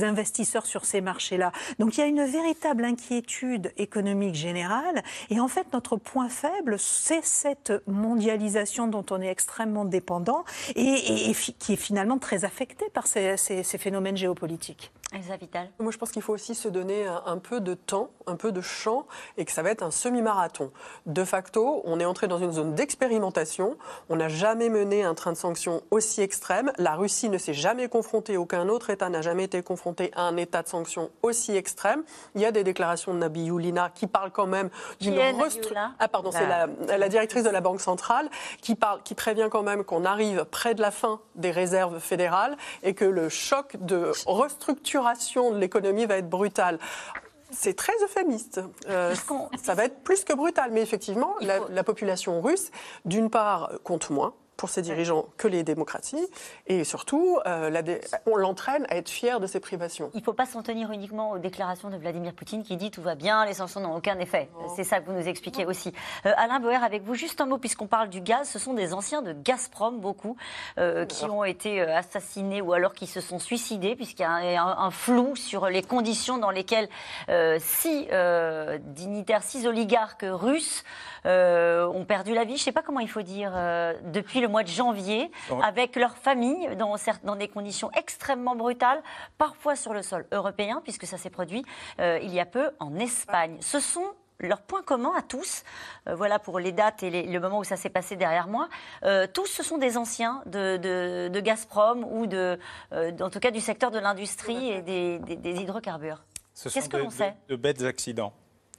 [0.04, 1.52] investisseurs sur ces marchés-là.
[1.80, 5.04] Donc il y a une véritable inquiétude économique générale.
[5.30, 10.44] Et en fait, notre point faible, c'est cette mondialisation dont on est extrêmement dépendant
[10.76, 14.92] et, qui est finalement très affectée par ces, phénomènes géopolitique.
[15.12, 15.70] Elsa Vital.
[15.80, 18.62] Moi, je pense qu'il faut aussi se donner un, peu de temps, un peu de
[18.62, 20.72] champ, et que ça va être un semi-marathon.
[21.08, 23.76] De facto, on est entré dans une zone d'expérimentation.
[24.10, 26.72] On n'a jamais mené un train de sanctions aussi extrême.
[26.78, 30.38] La Russie ne s'est jamais confrontée, aucun autre État n'a jamais été confronté à un
[30.38, 32.04] état de sanctions aussi extrême.
[32.36, 34.70] Il y a des déclarations de Nabi Youlina qui parlent quand même
[35.00, 35.96] d'une restructuration.
[35.98, 36.68] Ah, pardon, c'est la,
[36.98, 38.30] la, directrice de la Banque centrale
[38.62, 42.58] qui, parle, qui prévient quand même qu'on arrive près de la fin des réserves fédérales
[42.84, 44.99] et que le choc de restructuration
[45.52, 46.80] de l'économie va être brutal.
[47.52, 48.62] C'est très euphémiste.
[48.88, 49.16] Euh,
[49.62, 50.72] ça va être plus que brutal.
[50.72, 52.72] Mais effectivement, la, population russe,
[53.06, 56.28] d'une part, compte moins pour ses dirigeants que les démocraties.
[56.68, 60.12] Et surtout, euh, on l'entraîne à être fier de ses privations.
[60.14, 63.02] Il ne faut pas s'en tenir uniquement aux déclarations de Vladimir Poutine qui dit tout
[63.02, 64.50] va bien, les sanctions n'ont aucun effet.
[64.76, 65.94] C'est ça que vous nous expliquez aussi.
[66.26, 68.94] Euh, Alain Boer, avec vous, juste un mot, puisqu'on parle du gaz, ce sont des
[68.94, 70.36] anciens de Gazprom, beaucoup,
[70.78, 74.92] euh, qui ont été assassinés ou alors qui se sont suicidés, puisqu'il y a un,
[74.92, 76.90] flou sur les conditions dans lesquelles
[77.60, 78.08] six
[78.82, 80.84] dignitaires, six oligarques russes
[81.24, 82.58] ont perdu la vie.
[82.58, 83.54] Je ne sais pas comment il faut dire,
[84.04, 85.32] depuis le mois de janvier
[85.64, 89.02] avec leur famille dans, dans, des conditions extrêmement brutales,
[89.38, 91.64] parfois sur le sol européen, puisque ça s'est produit
[92.00, 93.58] euh, il y a peu en Espagne.
[93.62, 94.06] Ce sont
[94.40, 95.64] leurs points communs à tous,
[96.08, 98.70] euh, voilà pour les dates et le moment où ça s'est passé derrière moi,
[99.04, 100.78] euh, tous ce sont des anciens de,
[101.28, 102.58] de, Gazprom ou de,
[102.92, 106.24] en tout cas du secteur de l'industrie et des, des hydrocarbures.
[106.64, 108.34] Qu'est-ce que l'on sait de bêtes accidents.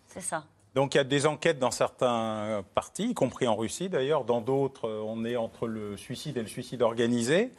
[0.06, 0.44] C'est ça.
[0.74, 4.24] Donc il y a des enquêtes dans certains partis, y compris en Russie d'ailleurs.
[4.24, 7.50] Dans d'autres, on est entre le suicide et le suicide organisé.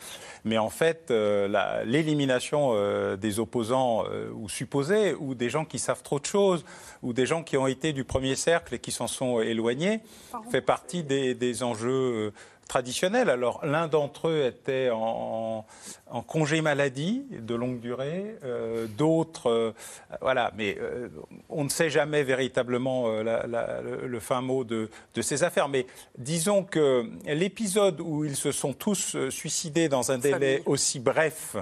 [0.46, 5.78] Mais en fait, euh, l'élimination euh, des opposants euh, ou supposés, ou des gens qui
[5.78, 6.64] savent trop de choses,
[7.02, 10.00] ou des gens qui ont été du premier cercle et qui s'en sont éloignés,
[10.50, 12.32] fait partie des, des enjeux
[12.72, 13.30] traditionnels.
[13.30, 15.66] Alors l'un d'entre eux était en,
[16.10, 19.74] en, congé maladie de longue durée, euh, d'autres, euh,
[20.22, 21.10] voilà, mais euh,
[21.50, 25.68] on ne sait jamais véritablement le, fin mot de, de, ces affaires.
[25.68, 25.86] Mais
[26.18, 31.58] disons que l'épisode où ils se sont tous suicidés dans un délai aussi bref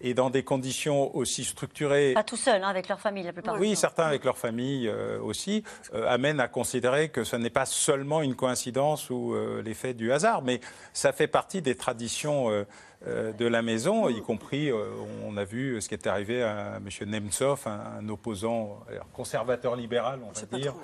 [0.00, 2.14] et dans des conditions aussi structurées.
[2.14, 3.60] Pas tout seul, hein, avec leur famille la plupart.
[3.60, 4.90] Oui, certains avec leur famille
[5.22, 10.40] aussi, amènent à considérer que ce n'est pas seulement une coïncidence ou l'effet du hasard,
[10.40, 10.53] mais
[10.92, 12.64] ça fait partie des traditions euh,
[13.06, 14.86] euh, de la maison, y compris, euh,
[15.26, 17.10] on a vu ce qui est arrivé à M.
[17.10, 18.80] Nemtsov, un, opposant
[19.12, 20.74] conservateur libéral, on va dire,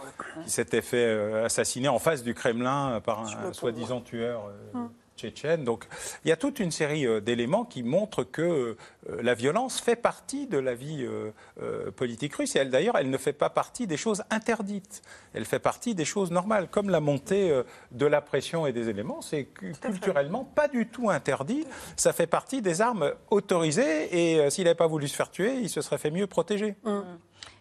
[0.45, 1.11] qui s'était fait
[1.45, 4.51] assassiner en face du Kremlin par un soi-disant tueur.
[4.75, 4.91] Hum.
[5.59, 5.87] Donc
[6.25, 8.77] il y a toute une série euh, d'éléments qui montrent que euh,
[9.23, 12.57] la violence fait partie de la vie euh, politique russe.
[12.57, 15.03] Et elle, d'ailleurs, elle ne fait pas partie des choses interdites.
[15.35, 19.21] Elle fait partie des choses normales, comme la montée de la pression et des éléments.
[19.23, 21.65] C'est culturellement pas du tout interdit.
[21.97, 24.09] Ça fait partie des armes autorisées.
[24.13, 26.75] Et s'il n'avait pas voulu se faire tuer, il se serait fait mieux protéger.
[26.85, 27.01] Mmh.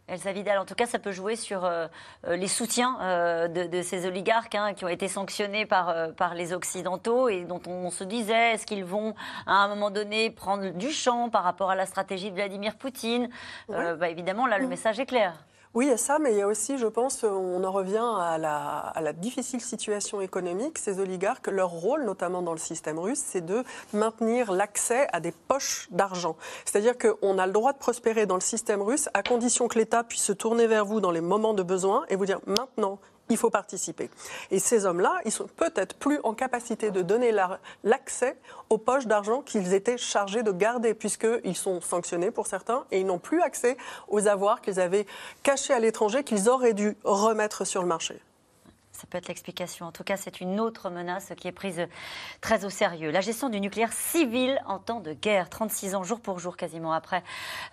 [0.09, 1.87] Elsa Vidal, en tout cas, ça peut jouer sur euh,
[2.27, 6.51] euh, les soutiens euh, de, ces oligarques hein, qui ont été sanctionnés par, par les
[6.51, 9.13] Occidentaux et dont on, se disait est-ce qu'ils vont
[9.45, 13.29] à un moment donné prendre du champ par rapport à la stratégie de Vladimir Poutine?
[13.67, 15.33] Bah, Évidemment, là, le message est clair.
[15.75, 18.03] Oui, il y a ça, mais il y a aussi, je pense, on en revient
[18.03, 20.79] à la, difficile situation économique.
[20.79, 25.31] Ces oligarques, leur rôle, notamment dans le système russe, c'est de maintenir l'accès à des
[25.31, 26.35] poches d'argent.
[26.65, 30.03] C'est-à-dire qu'on a le droit de prospérer dans le système russe à condition que l'État
[30.03, 32.97] puisse se tourner vers vous dans les moments de besoin et vous dire maintenant,
[33.29, 34.09] il faut participer.
[34.51, 37.31] Et ces hommes-là, ils sont peut-être plus en capacité de donner
[37.83, 38.37] l'accès
[38.69, 43.05] aux poches d'argent qu'ils étaient chargés de garder, puisqu'ils sont sanctionnés pour certains et ils
[43.05, 45.05] n'ont plus accès aux avoirs qu'ils avaient
[45.43, 48.19] cachés à l'étranger, qu'ils auraient dû remettre sur le marché.
[48.99, 49.85] Ça peut être l'explication.
[49.85, 51.87] En tout cas, c'est une autre menace qui est prise
[52.41, 53.11] très au sérieux.
[53.11, 56.91] La gestion du nucléaire civil en temps de guerre, 36 ans jour pour jour quasiment
[56.91, 57.23] après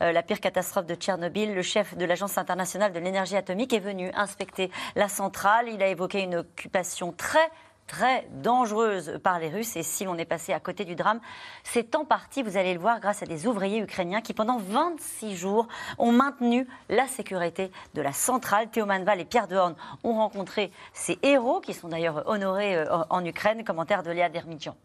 [0.02, 3.80] euh, la pire catastrophe de Tchernobyl, le chef de l'Agence internationale de l'énergie atomique est
[3.80, 5.68] venu inspecter la centrale.
[5.68, 7.50] Il a évoqué une occupation très
[7.86, 9.76] très dangereuse par les Russes.
[9.76, 11.20] Et si l'on est passé à côté du drame,
[11.64, 15.36] c'est en partie, vous allez le voir, grâce à des ouvriers ukrainiens qui, pendant 26
[15.36, 15.68] jours,
[15.98, 18.68] ont maintenu la sécurité de la centrale.
[18.70, 23.24] Théo Manval et Pierre Dehorn ont rencontré ces héros, qui sont d'ailleurs honorés euh, en
[23.24, 23.64] Ukraine.
[23.64, 24.76] Commentaire de Léa Dermidjian.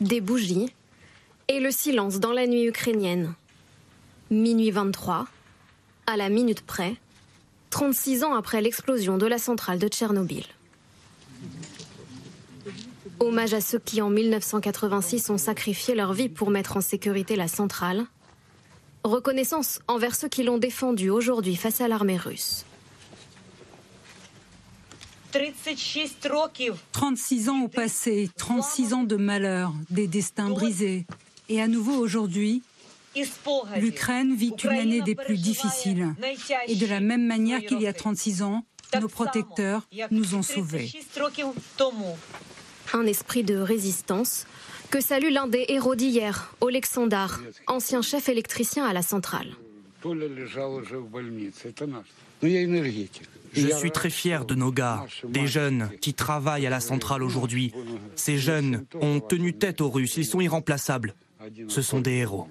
[0.00, 0.74] Des bougies
[1.48, 3.34] et le silence dans la nuit ukrainienne.
[4.30, 5.26] Minuit 23,
[6.06, 6.96] à la minute près,
[7.72, 10.44] 36 ans après l'explosion de la centrale de Tchernobyl.
[13.18, 17.48] Hommage à ceux qui, en 1986, ont sacrifié leur vie pour mettre en sécurité la
[17.48, 18.04] centrale.
[19.04, 22.66] Reconnaissance envers ceux qui l'ont défendue aujourd'hui face à l'armée russe.
[26.92, 31.06] 36 ans au passé, 36 ans de malheur, des destins brisés.
[31.48, 32.62] Et à nouveau aujourd'hui,
[33.76, 36.14] L'Ukraine vit une année des plus difficiles.
[36.68, 38.64] Et de la même manière qu'il y a 36 ans,
[39.00, 40.90] nos protecteurs nous ont sauvés.
[42.92, 44.46] Un esprit de résistance
[44.90, 49.56] que salue l'un des héros d'hier, Oleksandar, ancien chef électricien à la centrale.
[53.54, 57.72] Je suis très fier de nos gars, des jeunes qui travaillent à la centrale aujourd'hui.
[58.16, 61.14] Ces jeunes ont tenu tête aux Russes, ils sont irremplaçables.
[61.68, 62.48] Ce sont des héros.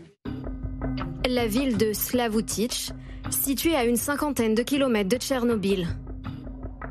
[1.29, 2.91] La ville de Slavutich,
[3.29, 5.88] située à une cinquantaine de kilomètres de Tchernobyl.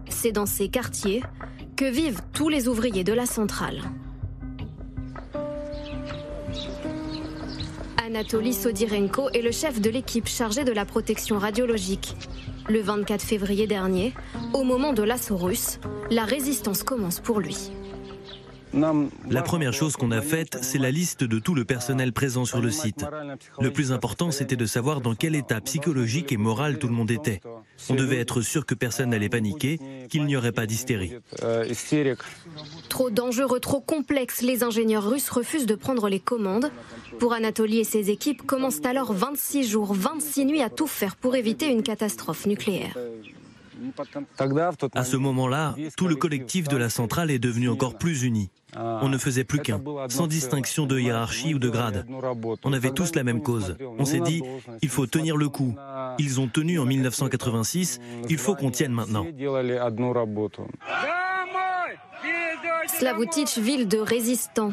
[0.08, 1.22] C'est dans ces quartiers
[1.76, 3.82] que vivent tous les ouvriers de la centrale.
[8.02, 12.16] Anatoly Sodirenko est le chef de l'équipe chargée de la protection radiologique.
[12.68, 14.14] Le 24 février dernier,
[14.54, 17.70] au moment de l'assaut russe, la résistance commence pour lui.
[18.72, 22.60] La première chose qu'on a faite, c'est la liste de tout le personnel présent sur
[22.60, 23.04] le site.
[23.60, 27.10] Le plus important, c'était de savoir dans quel état psychologique et moral tout le monde
[27.10, 27.40] était.
[27.88, 31.14] On devait être sûr que personne n'allait paniquer, qu'il n'y aurait pas d'hystérie.
[32.88, 36.70] Trop dangereux, trop complexe, les ingénieurs russes refusent de prendre les commandes.
[37.18, 41.34] Pour Anatoly et ses équipes, commencent alors 26 jours, 26 nuits à tout faire pour
[41.36, 42.96] éviter une catastrophe nucléaire.
[44.94, 48.50] À ce moment-là, tout le collectif de la centrale est devenu encore plus uni.
[48.76, 52.06] On ne faisait plus qu'un, sans distinction de hiérarchie ou de grade.
[52.64, 53.76] On avait tous la même cause.
[53.98, 54.42] On s'est dit,
[54.82, 55.74] il faut tenir le coup.
[56.18, 59.26] Ils ont tenu en 1986, il faut qu'on tienne maintenant.
[62.86, 64.72] Slavutich, ville de résistants.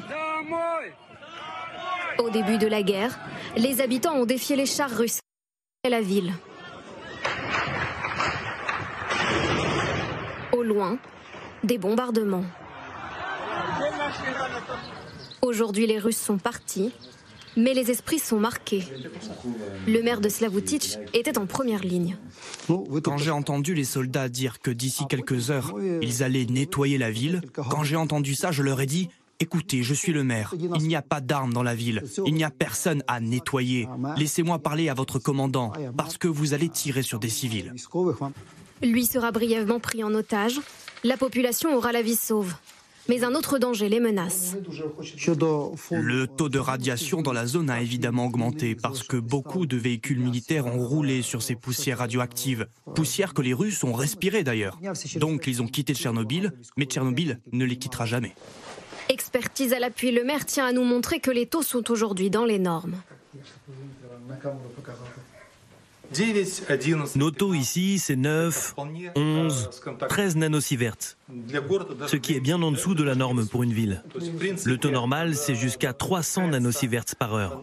[2.19, 3.19] Au début de la guerre,
[3.55, 5.19] les habitants ont défié les chars russes
[5.83, 6.33] et la ville.
[10.51, 10.97] Au loin,
[11.63, 12.45] des bombardements.
[15.41, 16.91] Aujourd'hui, les Russes sont partis,
[17.55, 18.83] mais les esprits sont marqués.
[19.87, 22.17] Le maire de Slavutich était en première ligne.
[23.03, 27.41] Quand j'ai entendu les soldats dire que d'ici quelques heures, ils allaient nettoyer la ville,
[27.53, 29.09] quand j'ai entendu ça, je leur ai dit
[29.39, 30.53] Écoutez, je suis le maire.
[30.75, 32.03] Il n'y a pas d'armes dans la ville.
[32.25, 33.87] Il n'y a personne à nettoyer.
[34.17, 37.73] Laissez-moi parler à votre commandant, parce que vous allez tirer sur des civils.
[38.83, 40.59] Lui sera brièvement pris en otage.
[41.03, 42.53] La population aura la vie sauve.
[43.09, 44.57] Mais un autre danger les menace.
[45.91, 50.19] Le taux de radiation dans la zone a évidemment augmenté parce que beaucoup de véhicules
[50.19, 52.67] militaires ont roulé sur ces poussières radioactives.
[52.95, 54.77] Poussières que les Russes ont respirées d'ailleurs.
[55.15, 58.35] Donc ils ont quitté Tchernobyl, mais Tchernobyl ne les quittera jamais.
[59.09, 62.43] Expertise à l'appui, le maire tient à nous montrer que les taux sont aujourd'hui dans
[62.43, 62.95] les normes.
[67.15, 68.75] Nos taux ici, c'est 9,
[69.15, 69.69] 11,
[70.07, 70.95] 13 nanosieverts,
[72.07, 74.03] ce qui est bien en dessous de la norme pour une ville.
[74.65, 77.61] Le taux normal, c'est jusqu'à 300 nanosieverts par heure.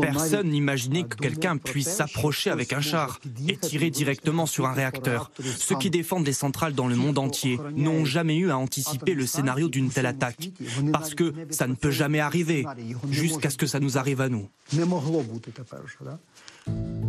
[0.00, 5.30] Personne n'imaginait que quelqu'un puisse s'approcher avec un char et tirer directement sur un réacteur.
[5.40, 9.26] Ceux qui défendent les centrales dans le monde entier n'ont jamais eu à anticiper le
[9.26, 10.50] scénario d'une telle attaque,
[10.92, 12.66] parce que ça ne peut jamais arriver,
[13.10, 14.48] jusqu'à ce que ça nous arrive à nous.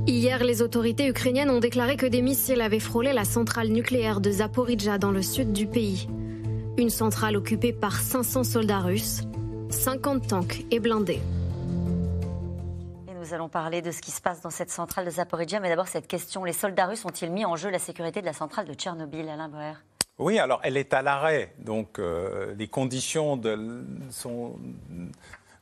[0.08, 4.32] Hier, les autorités ukrainiennes ont déclaré que des missiles avaient frôlé la centrale nucléaire de
[4.32, 6.08] Zaporizhzhia dans le sud du pays.
[6.78, 9.22] Une centrale occupée par 500 soldats russes,
[9.70, 11.22] 50 tanks et blindés
[13.26, 15.60] nous allons parler de ce qui se passe dans cette centrale de Zaporizhia.
[15.60, 18.34] Mais d'abord, cette question les soldats russes ont-ils mis en jeu la sécurité de la
[18.34, 19.74] centrale de Tchernobyl, Alain Boer?
[20.20, 24.60] Oui, alors elle est à l'arrêt, donc euh, les conditions de son,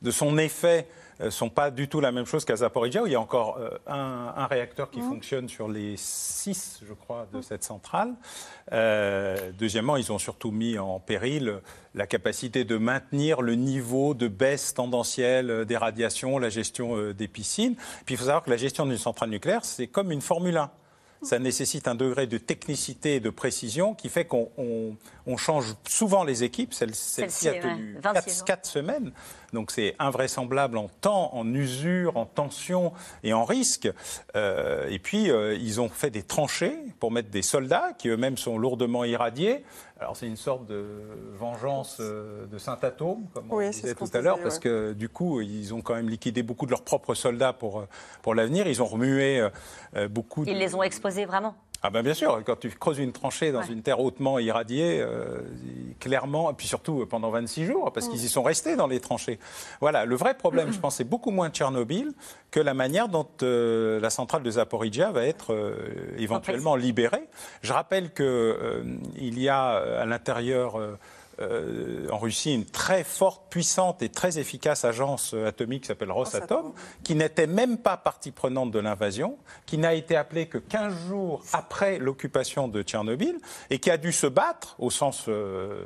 [0.02, 0.86] de son effet
[1.20, 3.20] ne euh, sont pas du tout la même chose qu'à Zaporizhia, où il y a
[3.20, 5.08] encore euh, un, réacteur qui mmh.
[5.08, 8.14] fonctionne sur les six, je crois, de cette centrale.
[8.72, 11.60] Euh, deuxièmement, ils ont surtout mis en péril
[11.94, 17.76] la capacité de maintenir le niveau de baisse tendancielle des radiations, la gestion des piscines.
[18.04, 20.70] Puis il faut savoir que la gestion d'une centrale nucléaire, c'est comme une Formule 1
[21.24, 24.96] ça nécessite un degré de technicité et de précision qui fait qu'on
[25.36, 26.74] change souvent les équipes.
[26.74, 27.98] Celle-ci a tenu
[28.46, 29.12] 4, semaines,
[29.54, 32.92] donc c'est invraisemblable en temps, en usure, en tension
[33.22, 33.88] et en risque.
[34.36, 38.36] Euh, et puis, euh, ils ont fait des tranchées pour mettre des soldats qui eux-mêmes
[38.36, 39.64] sont lourdement irradiés.
[40.00, 40.84] Alors c'est une sorte de
[41.38, 45.72] vengeance euh, de Saint-Atome, comme on disait tout à l'heure, parce que du coup, ils
[45.72, 47.86] ont quand même liquidé beaucoup de leurs propres soldats pour,
[48.20, 48.66] pour l'avenir.
[48.66, 49.48] Ils ont remué
[50.10, 50.44] beaucoup.
[50.46, 51.54] Ils les ont exposés vraiment?
[51.86, 55.42] Ah ben bien sûr, quand tu creuses une tranchée dans une terre hautement irradiée, euh,
[56.00, 59.00] clairement, et puis surtout euh, pendant 26 jours, parce qu'ils y sont restés dans les
[59.00, 59.38] tranchées.
[59.82, 62.12] Voilà, le vrai problème, je pense, c'est beaucoup moins Tchernobyl
[62.50, 65.54] que la manière dont euh, la centrale de Zaporizhia va être
[66.16, 67.28] éventuellement libérée.
[67.60, 70.80] Je rappelle qu'il y a à l'intérieur
[71.40, 76.72] euh, en Russie une très forte, puissante et très efficace agence atomique qui s'appelle Rosatom,
[77.02, 81.42] qui n'était même pas partie prenante de l'invasion, qui n'a été appelée que 15 jours
[81.52, 83.38] après l'occupation de Tchernobyl
[83.70, 85.84] et qui a dû se battre, au sens euh,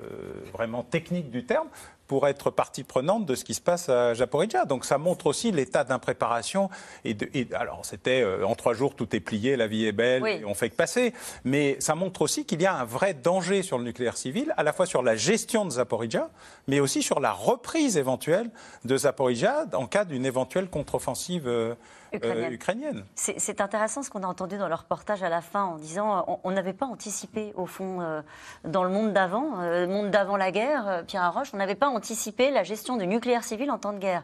[0.53, 1.68] vraiment technique du terme,
[2.09, 4.64] pour être partie prenante de ce qui se passe à Japorizhia.
[4.64, 6.70] Donc ça montre aussi l'état d'impréparation.
[7.04, 7.16] Et,
[7.54, 10.54] alors c'était euh, en trois jours tout est plié, la vie est belle, et on
[10.54, 11.12] fait que passer.
[11.44, 14.62] Mais ça montre aussi qu'il y a un vrai danger sur le nucléaire civil, à
[14.62, 16.30] la fois sur la gestion de Zaporizhia,
[16.66, 18.50] mais aussi sur la reprise éventuelle
[18.84, 21.46] de Zaporizhia en cas d'une éventuelle contre-offensive.
[21.46, 21.74] Euh,
[22.14, 23.04] euh, ukrainienne.
[23.14, 26.50] C'est intéressant ce qu'on a entendu dans le reportage à la fin en disant on
[26.50, 28.22] n'avait pas anticipé au fond euh,
[28.64, 32.50] dans le monde d'avant, le monde d'avant la guerre, Pierre Arroche, on n'avait pas anticipé
[32.50, 34.22] la gestion du nucléaire civil en temps de guerre.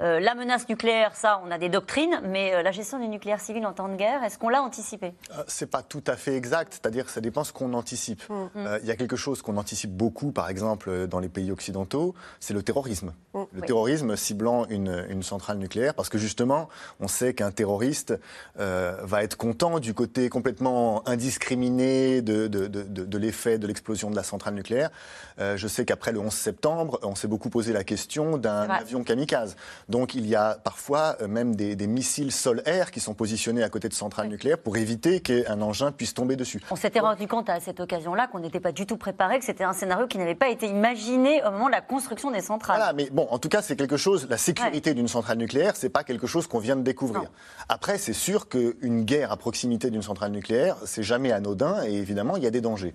[0.00, 3.40] Euh, la menace nucléaire, ça, on a des doctrines, mais euh, la gestion du nucléaire
[3.40, 5.14] civil en temps de guerre, est-ce qu'on l'a anticipé?
[5.30, 8.22] Euh, C'est pas tout à fait exact, c'est-à-dire que ça dépend ce qu'on anticipe.
[8.28, 8.78] Mm.
[8.82, 12.54] Il y a quelque chose qu'on anticipe beaucoup, par exemple, dans les pays occidentaux, c'est
[12.54, 13.12] le terrorisme.
[13.34, 13.42] Mm.
[13.52, 16.68] Le terrorisme ciblant une, centrale nucléaire, parce que justement,
[17.00, 18.14] on sait qu'un terroriste
[18.56, 24.54] va être content du côté complètement indiscriminé de, de l'effet de l'explosion de la centrale
[24.54, 24.90] nucléaire.
[25.38, 29.56] je sais qu'après le 11 septembre, on s'est beaucoup posé la question d'un avion kamikaze.
[29.88, 33.88] Donc il y a parfois euh, même des, missiles sol-air qui sont positionnés à côté
[33.88, 36.60] de centrales nucléaires pour éviter qu'un engin puisse tomber dessus.
[36.70, 39.64] On s'était rendu compte à cette occasion-là qu'on n'était pas du tout préparé, que c'était
[39.64, 42.78] un scénario qui n'avait pas été imaginé au moment de la construction des centrales.
[42.78, 45.90] Voilà, mais bon, en tout cas, c'est quelque chose, la sécurité d'une centrale nucléaire, c'est
[45.90, 47.30] pas quelque chose qu'on vient de découvrir.
[47.68, 52.36] Après, c'est sûr qu'une guerre à proximité d'une centrale nucléaire, c'est jamais anodin et évidemment,
[52.36, 52.94] il y a des dangers.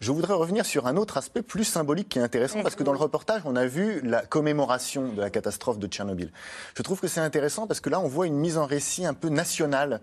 [0.00, 2.92] Je voudrais revenir sur un autre aspect plus symbolique qui est intéressant parce que dans
[2.92, 6.30] le reportage, on a vu la commémoration de la catastrophe de Tchernobyl.
[6.76, 9.14] Je trouve que c'est intéressant parce que là, on voit une mise en récit un
[9.14, 10.00] peu nationale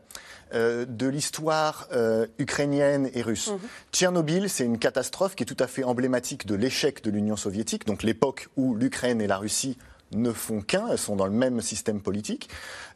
[0.53, 3.49] euh, de l'histoire euh, ukrainienne et russe.
[3.49, 3.59] Mhm.
[3.91, 7.85] Tchernobyl, c'est une catastrophe qui est tout à fait emblématique de l'échec de l'Union soviétique,
[7.85, 9.77] donc l'époque où l'Ukraine et la Russie
[10.13, 12.49] ne font qu'un, elles sont dans le même système politique.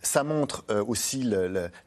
[0.05, 1.27] Ça montre euh, aussi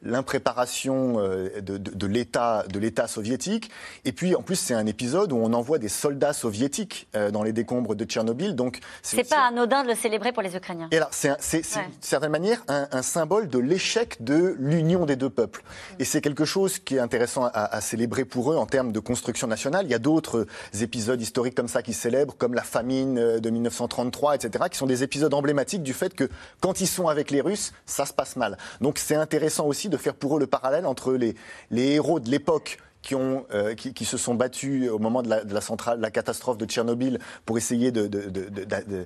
[0.03, 3.71] l'impréparation euh, de, de, de l'État soviétique.
[4.03, 7.43] Et puis, en plus, c'est un épisode où on envoie des soldats soviétiques euh, dans
[7.43, 8.55] les décombres de Tchernobyl.
[8.55, 10.89] Donc, c'est pas anodin de le célébrer pour les Ukrainiens.
[10.91, 15.63] Et là, c'est d'une certaine manière un, symbole de l'échec de l'union des deux peuples.
[15.97, 18.99] Et c'est quelque chose qui est intéressant à, à, célébrer pour eux en termes de
[18.99, 19.85] construction nationale.
[19.85, 20.45] Il y a d'autres
[20.81, 25.03] épisodes historiques comme ça qui célèbrent, comme la famine de 1933, etc., qui sont des
[25.03, 28.57] épisodes emblématiques du fait que quand ils sont avec les Russes, ça se passe mal.
[28.81, 31.35] Donc c'est intéressant aussi de faire pour eux le parallèle entre les
[31.71, 35.43] héros de l'époque qui, ont, euh, qui, qui, se sont battus au moment de la,
[35.43, 39.05] de la, centrale, la catastrophe de Tchernobyl pour essayer euh,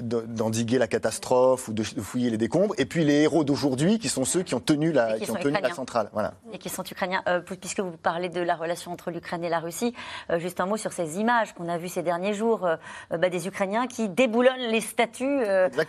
[0.00, 2.74] d'endiguer la catastrophe ou de fouiller les décombres.
[2.78, 5.58] Et puis les héros d'aujourd'hui qui sont ceux qui ont tenu la, qui, ont tenu
[5.60, 6.10] la centrale.
[6.12, 6.34] Voilà.
[6.52, 7.22] Et qui sont ukrainiens.
[7.26, 9.94] Euh, puisque vous parlez de la relation entre l'Ukraine et la Russie,
[10.38, 12.68] juste un mot sur ces images qu'on a vues ces derniers jours
[13.10, 15.40] bah, des Ukrainiens qui déboulonnent les statues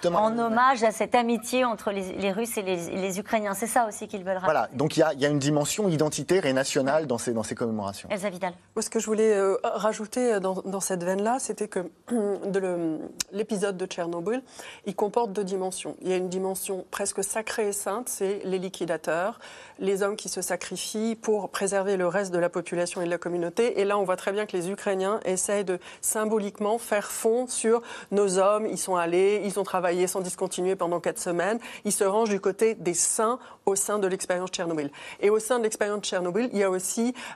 [0.06, 3.54] en hommage à cette amitié entre les, les Russes et les, les Ukrainiens.
[3.54, 4.45] C'est ça aussi qu'ils veulent rappeler.
[4.45, 7.55] Voilà, donc il y, y a, une dimension identitaire et nationale dans ces, dans ces
[7.55, 8.09] commémorations.
[8.09, 8.53] Elsa Vidal.
[8.79, 11.89] ce que je voulais euh, rajouter dans, dans cette veine-là, c'était que
[13.31, 14.41] l'épisode de Tchernobyl,
[14.85, 15.95] il comporte deux dimensions.
[16.01, 19.39] Il y a une dimension presque sacrée et sainte, c'est les liquidateurs,
[19.79, 23.17] les hommes qui se sacrifient pour préserver le reste de la population et de la
[23.17, 23.79] communauté.
[23.79, 27.81] Et là, on voit très bien que les Ukrainiens essayent de symboliquement faire fond sur
[28.11, 28.65] nos hommes.
[28.65, 31.59] Ils sont allés, ils ont travaillé sans discontinuer pendant quatre semaines.
[31.85, 34.91] Ils se rangent du côté des saints au sein de l'expérience Tchernobyl.
[35.19, 36.76] Et au sein de l'expérience Tchernobyl, il y a aussi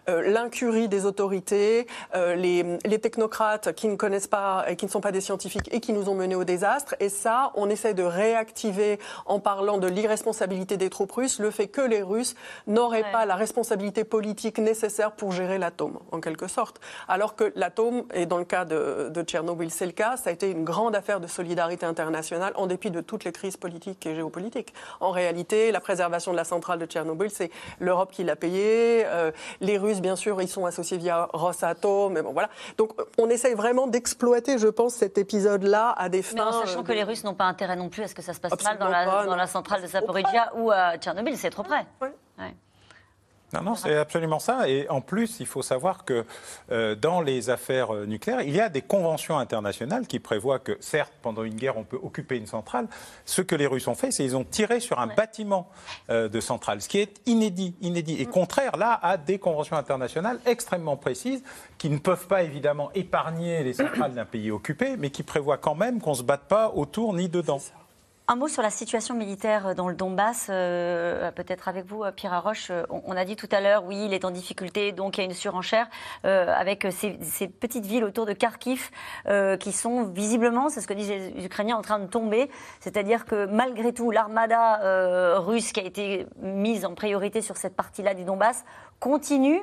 [0.10, 4.92] euh, l'incurie des autorités, euh, les, les, technocrates qui ne connaissent pas et qui ne
[4.92, 6.96] sont pas des scientifiques et qui nous ont menés au désastre.
[7.00, 11.68] Et ça, on essaie de réactiver en parlant de l'irresponsabilité des troupes russes, le fait
[11.68, 12.36] que les Russes
[12.68, 16.80] n'auraient pas la responsabilité politique nécessaire pour gérer l'atome, en quelque sorte.
[17.08, 20.34] Alors que l'atome, et dans le cas de, de Tchernobyl, c'est le cas, ça a
[20.34, 24.16] été une grande affaire de solidarité internationale en dépit de toutes les crises politiques et
[24.16, 24.74] géopolitiques.
[25.00, 29.04] En réalité, la préservation de la centrale de Tchernobyl, c'est l'Europe qui l'a payé.
[29.06, 32.14] Euh, les Russes, bien sûr, ils sont associés via Rosatom.
[32.14, 32.50] Mais bon, voilà.
[32.78, 36.36] Donc, on essaye vraiment d'exploiter, je pense, cet épisode-là à des fins.
[36.36, 38.22] Mais en sachant euh, que les Russes n'ont pas intérêt non plus à ce que
[38.22, 41.38] ça se passe mal dans la, dans la, centrale de Zaporizhia ou à Tchernobyl.
[41.38, 41.86] C'est trop près.
[42.02, 42.14] Ouais.
[43.54, 44.70] Non, non, c'est absolument ça.
[44.70, 46.26] Et en plus, il faut savoir que
[46.72, 50.78] euh, dans les affaires euh, nucléaires, il y a des conventions internationales qui prévoient que,
[50.80, 52.88] certes, pendant une guerre, on peut occuper une centrale.
[53.26, 55.70] Ce que les Russes ont fait, c'est qu'ils ont tiré sur un bâtiment
[56.10, 58.30] euh, de centrale, ce qui est inédit, inédit et mm.
[58.30, 61.44] contraire là à des conventions internationales extrêmement précises
[61.78, 65.76] qui ne peuvent pas évidemment épargner les centrales d'un pays occupé, mais qui prévoient quand
[65.76, 67.60] même qu'on ne se batte pas autour ni dedans.
[68.28, 72.70] Un mot sur la situation militaire dans le Donbass, euh, peut-être avec vous, Pierre Arroche.
[72.70, 75.24] Euh, on, a dit tout à l'heure, oui, il est en difficulté, donc il y
[75.24, 75.90] a une surenchère
[76.24, 78.92] euh, avec ces, petites villes autour de Kharkiv
[79.60, 82.50] qui sont visiblement, c'est ce que disent les Ukrainiens, en train de tomber.
[82.80, 88.14] C'est-à-dire que malgré tout, l'armada russe qui a été mise en priorité sur cette partie-là
[88.14, 88.64] du Donbass
[89.00, 89.62] continue,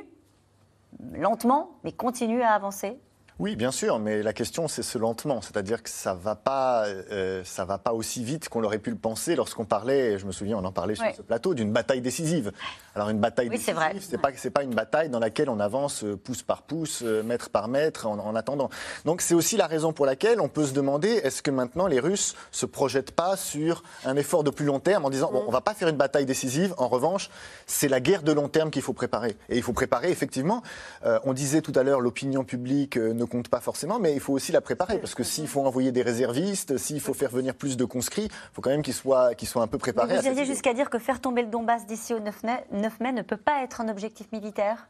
[1.12, 2.98] lentement, mais continue à avancer.
[3.38, 7.42] Oui, bien sûr, mais la question c'est ce lentement, c'est-à-dire que ça va pas, euh,
[7.44, 10.56] ça va pas aussi vite qu'on l'aurait pu le penser lorsqu'on parlait, je me souviens,
[10.56, 12.50] on en parlait sur ce plateau, d'une bataille décisive.
[12.96, 16.16] Alors une bataille décisive, c'est pas c'est pas une bataille dans laquelle on avance euh,
[16.16, 18.70] pouce par pouce, euh, mètre par mètre en, attendant.
[19.04, 22.00] Donc c'est aussi la raison pour laquelle on peut se demander est-ce que maintenant les
[22.00, 25.52] Russes se projettent pas sur un effort de plus long terme en disant bon, on
[25.52, 27.30] va pas faire une bataille décisive, en revanche
[27.66, 30.64] c'est la guerre de long terme qu'il faut préparer et il faut préparer effectivement.
[31.04, 34.52] on disait tout à l'heure l'opinion publique ne compte pas forcément, mais il faut aussi
[34.52, 34.98] la préparer.
[34.98, 38.54] Parce que s'il faut envoyer des réservistes, s'il faut faire venir plus de conscrits, il
[38.54, 40.18] faut quand même qu'ils soient, qu'ils soient un peu préparés.
[40.18, 43.12] vous aviez jusqu'à dire que faire tomber le Donbass d'ici au 9 mai, 9 mai
[43.12, 44.88] ne peut pas être un objectif militaire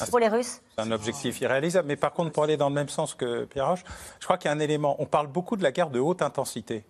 [0.00, 0.60] ah, pour les Russes?
[0.76, 1.88] C'est un objectif irréalisable.
[1.88, 3.84] Mais par contre, pour aller dans le même sens que Pierre Roche,
[4.20, 4.96] je crois qu'il y a un élément.
[4.98, 6.84] On parle beaucoup de la guerre de haute intensité.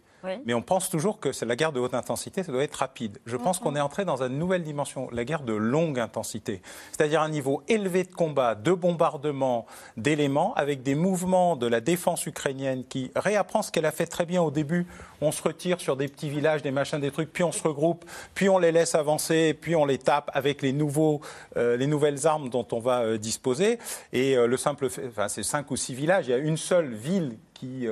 [0.45, 3.19] Mais on pense toujours que c'est la guerre de haute intensité, ça doit être rapide.
[3.27, 6.63] Je pense qu'on est entré dans une nouvelle dimension, la guerre de longue intensité,
[6.93, 9.67] c'est-à-dire un niveau élevé de combat, de bombardement,
[9.97, 14.27] d'éléments, avec des mouvements de la défense ukrainienne qui réapprend ce qu'elle a fait très
[14.27, 14.87] bien au début.
[15.21, 18.05] On se retire sur des petits villages, des machins, des trucs, puis on se regroupe,
[18.35, 21.21] puis on les laisse avancer, puis on les tape avec les, nouveaux,
[21.57, 23.79] euh, les nouvelles armes dont on va euh, disposer.
[24.13, 26.57] Et euh, le simple fait, enfin, c'est cinq ou six villages, il y a une
[26.57, 27.87] seule ville qui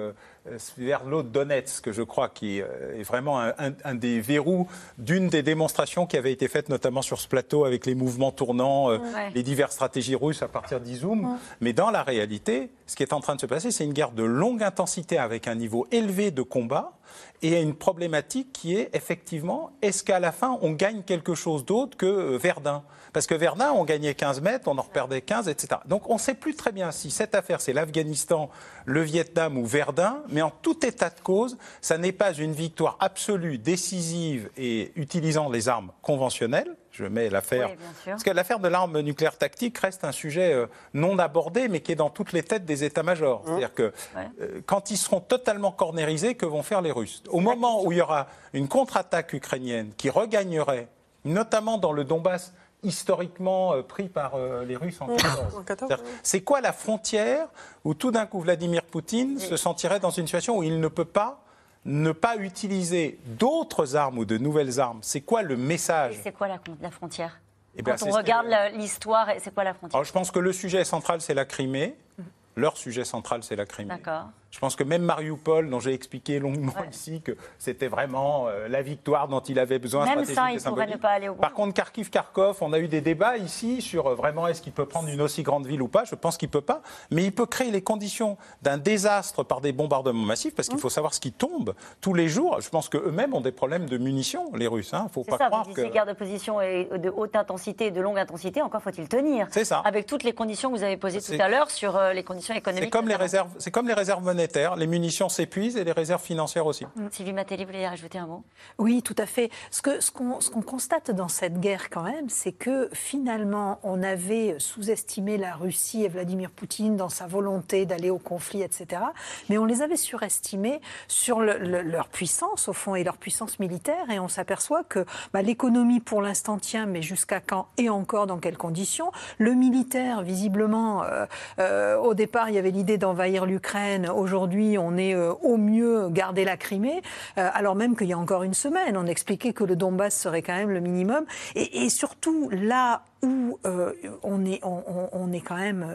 [0.49, 4.66] euh, vers l'autre Donetsk, je crois, qui euh, est vraiment un, des verrous
[4.99, 8.90] d'une des démonstrations qui avait été faite notamment sur ce plateau avec les mouvements tournants,
[8.90, 8.99] euh,
[9.34, 11.38] les diverses stratégies russes à partir d'Izoum.
[11.61, 14.11] Mais dans la réalité, ce qui est en train de se passer, c'est une guerre
[14.11, 16.99] de longue intensité avec un niveau élevé de combat
[17.43, 21.97] et une problématique qui est effectivement, est-ce qu'à la fin, on gagne quelque chose d'autre
[21.97, 22.82] que Verdun?
[23.13, 25.81] Parce que Verdun, on gagnait 15 mètres, on en reperdait 15, etc.
[25.87, 28.51] Donc on ne sait plus très bien si cette affaire, c'est l'Afghanistan,
[28.87, 32.97] le Vietnam ou Verdun, mais en tout état de cause, ça n'est pas une victoire
[33.01, 36.75] absolue, décisive et utilisant les armes conventionnelles.
[36.91, 37.71] Je mets l'affaire.
[38.05, 41.93] parce que l'affaire de l'arme nucléaire tactique reste un sujet euh, non abordé, mais qui
[41.93, 43.41] est dans toutes les têtes des états-majors.
[43.41, 43.47] Mmh.
[43.47, 47.23] C'est-à-dire que euh, quand ils seront totalement cornérisés, que vont faire les Russes?
[47.31, 50.89] Au moment où il y aura une contre-attaque ukrainienne qui regagnerait,
[51.25, 52.53] notamment dans le Donbass,
[52.83, 56.01] historiquement euh, pris par euh, les Russes en 1914.
[56.22, 57.49] C'est quoi la frontière
[57.85, 61.05] où tout d'un coup Vladimir Poutine se sentirait dans une situation où il ne peut
[61.05, 61.43] pas
[61.85, 65.01] ne pas utiliser d'autres armes ou de nouvelles armes?
[65.03, 66.18] C'est quoi le message?
[66.22, 66.59] C'est quoi la,
[66.91, 67.41] frontière?
[67.76, 70.05] Eh Quand on regarde l'histoire, c'est quoi la frontière?
[70.05, 71.97] Je pense que le sujet central, c'est la Crimée.
[72.18, 72.24] Mhm.
[72.57, 73.89] Leur sujet central, c'est la Crimée.
[73.89, 74.26] D'accord.
[74.53, 78.82] Je pense que même Mariupol, dont j'ai expliqué longuement ici que c'était vraiment euh, la
[78.82, 80.05] victoire dont il avait besoin.
[80.05, 81.40] Même ça, il pourrait ne pas aller au bout.
[81.40, 84.84] Par contre, Kharkiv-Kharkov, on a eu des débats ici sur euh, vraiment est-ce qu'il peut
[84.84, 86.05] prendre une aussi grande ville ou pas?
[86.05, 86.82] Je pense qu'il ne peut pas.
[87.11, 90.90] Mais il peut créer les conditions d'un désastre par des bombardements massifs, parce qu'il faut
[90.90, 92.61] savoir ce qui tombe tous les jours.
[92.61, 94.92] Je pense qu'eux-mêmes ont des problèmes de munitions, les Russes.
[94.92, 95.09] Hein.
[95.12, 95.80] Faut pas ça, croire vous que...
[95.90, 99.46] guerre de position et de haute intensité et de longue intensité, encore faut-il tenir.
[99.50, 99.78] C'est ça.
[99.78, 102.55] Avec toutes les conditions que vous avez posées tout à l'heure sur euh, les conditions
[102.55, 102.84] économiques.
[102.84, 104.76] C'est comme les réserves, c'est comme les réserves monétaires.
[104.76, 106.84] Les munitions s'épuisent et les réserves financières aussi.
[106.97, 107.07] Mm.
[107.11, 108.45] Sylvie Matéli, vous voulez rajouter un mot?
[108.78, 109.51] Oui, tout à fait.
[109.70, 114.57] Ce qu'on ce qu'on constate dans cette guerre quand même, c'est que finalement, on avait
[114.59, 119.03] sous-estimé la Russie et Vladimir Poutine dans sa volonté d'aller au conflit, etc.
[119.49, 124.11] Mais on les avait surestimés sur leur puissance, au fond, et leur puissance militaire.
[124.11, 128.38] Et on s'aperçoit que bah, l'économie, pour l'instant, tient, mais jusqu'à quand et encore dans
[128.38, 129.12] quelles conditions?
[129.38, 131.26] Le militaire, visiblement, euh,
[131.59, 134.09] euh, au départ, il y avait l'idée d'envahir l'Ukraine.
[134.09, 137.03] Aujourd'hui, on est euh, au mieux garder la Crimée,
[137.39, 140.43] euh, alors même qu'il y a encore une semaine, on expliquait que le Donbass serait
[140.43, 141.24] quand même le minimum.
[141.55, 145.87] Et, surtout, là où euh, on, est, on, est quand même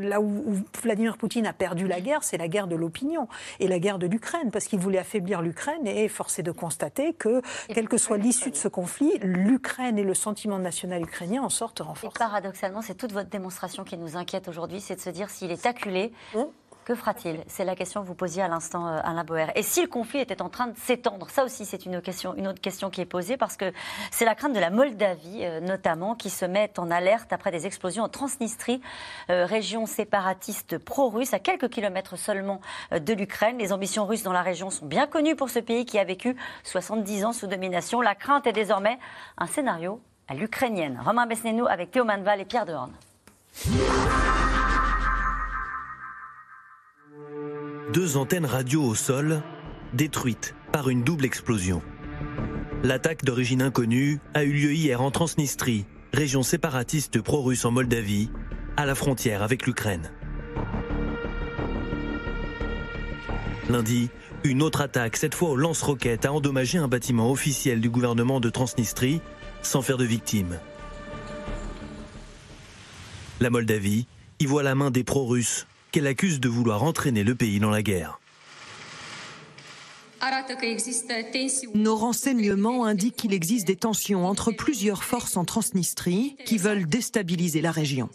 [0.00, 0.44] là où,
[0.82, 4.06] Vladimir Poutine a perdu la guerre, c'est la guerre de l'opinion et la guerre de
[4.06, 8.50] l'Ukraine, parce qu'il voulait affaiblir l'Ukraine et forcé de constater que, quelle que soit l'issue
[8.50, 12.16] de ce conflit, l'Ukraine et le sentiment national ukrainien en sortent renforcés.
[12.16, 15.50] Et paradoxalement, c'est toute votre démonstration qui nous inquiète aujourd'hui, c'est de se dire s'il
[15.50, 16.12] est acculé.
[16.88, 17.44] Que fera-t-il?
[17.48, 19.48] C'est la question que vous posiez à l'instant, euh, Alain Boer.
[19.56, 21.28] Et si le conflit était en train de s'étendre?
[21.28, 23.74] Ça aussi, c'est une, autre question qui est posée parce que
[24.10, 27.66] c'est la crainte de la Moldavie, euh, notamment, qui se met en alerte après des
[27.66, 28.80] explosions en Transnistrie,
[29.28, 33.58] euh, région séparatiste pro-russe, à quelques kilomètres seulement de l'Ukraine.
[33.58, 36.36] Les ambitions russes dans la région sont bien connues pour ce pays qui a vécu
[36.64, 38.00] 70 ans sous domination.
[38.00, 38.98] La crainte est désormais
[39.36, 40.98] un scénario à l'ukrainienne.
[41.04, 42.92] Romain Besnénou avec Théo Manval et Pierre Dehorn.
[47.92, 49.42] Deux antennes radio au sol,
[49.94, 51.82] détruites par une double explosion.
[52.82, 58.30] L'attaque d'origine inconnue a eu lieu hier en Transnistrie, région séparatiste pro-russe en Moldavie,
[58.76, 60.12] à la frontière avec l'Ukraine.
[63.70, 64.10] Lundi,
[64.44, 68.50] une autre attaque, cette fois au lance-roquettes, a endommagé un bâtiment officiel du gouvernement de
[68.50, 69.20] Transnistrie,
[69.62, 70.58] sans faire de victimes.
[73.40, 74.06] La Moldavie
[74.40, 77.82] y voit la main des pro-russes qu'elle accuse de vouloir entraîner le pays dans la
[77.82, 78.20] guerre.
[81.74, 87.60] Nos renseignements indiquent qu'il existe des tensions entre plusieurs forces en Transnistrie qui veulent déstabiliser
[87.60, 88.08] la région.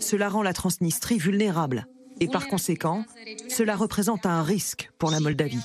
[0.00, 1.86] Cela rend la Transnistrie vulnérable
[2.20, 3.04] et par conséquent,
[3.48, 5.64] cela représente un risque pour la Moldavie.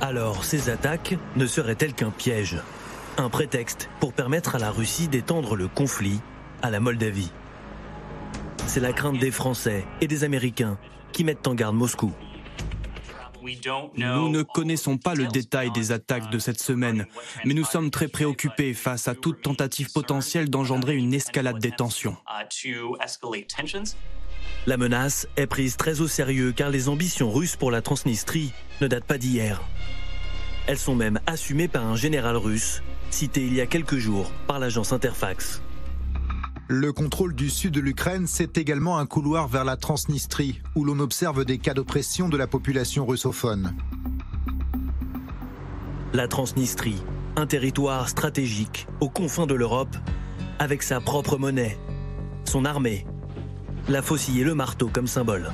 [0.00, 2.56] Alors, ces attaques ne seraient-elles qu'un piège
[3.16, 6.20] Un prétexte pour permettre à la Russie d'étendre le conflit
[6.66, 7.30] à la Moldavie.
[8.66, 10.78] C'est la crainte des Français et des Américains
[11.12, 12.12] qui mettent en garde Moscou.
[13.94, 17.06] Nous ne connaissons pas le détail des attaques de cette semaine,
[17.44, 22.16] mais nous sommes très préoccupés face à toute tentative potentielle d'engendrer une escalade des tensions.
[24.66, 28.88] La menace est prise très au sérieux car les ambitions russes pour la Transnistrie ne
[28.88, 29.62] datent pas d'hier.
[30.66, 34.58] Elles sont même assumées par un général russe, cité il y a quelques jours par
[34.58, 35.62] l'agence Interfax.
[36.68, 40.98] Le contrôle du sud de l'Ukraine, c'est également un couloir vers la Transnistrie, où l'on
[40.98, 43.72] observe des cas d'oppression de la population russophone.
[46.12, 47.00] La Transnistrie,
[47.36, 49.96] un territoire stratégique aux confins de l'Europe,
[50.58, 51.78] avec sa propre monnaie,
[52.44, 53.06] son armée,
[53.88, 55.52] la faucille et le marteau comme symbole.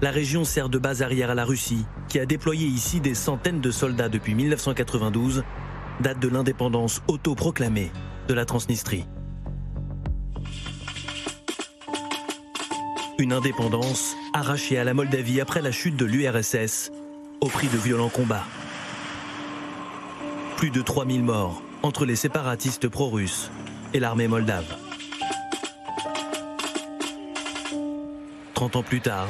[0.00, 3.60] La région sert de base arrière à la Russie, qui a déployé ici des centaines
[3.60, 5.44] de soldats depuis 1992,
[6.00, 7.92] date de l'indépendance autoproclamée
[8.28, 9.04] de la Transnistrie.
[13.24, 16.92] Une indépendance arrachée à la Moldavie après la chute de l'URSS,
[17.40, 18.44] au prix de violents combats.
[20.58, 23.50] Plus de 3000 morts entre les séparatistes pro-russes
[23.94, 24.76] et l'armée moldave.
[28.52, 29.28] 30 ans plus tard,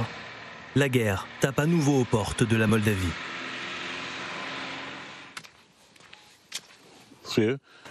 [0.74, 2.99] la guerre tape à nouveau aux portes de la Moldavie.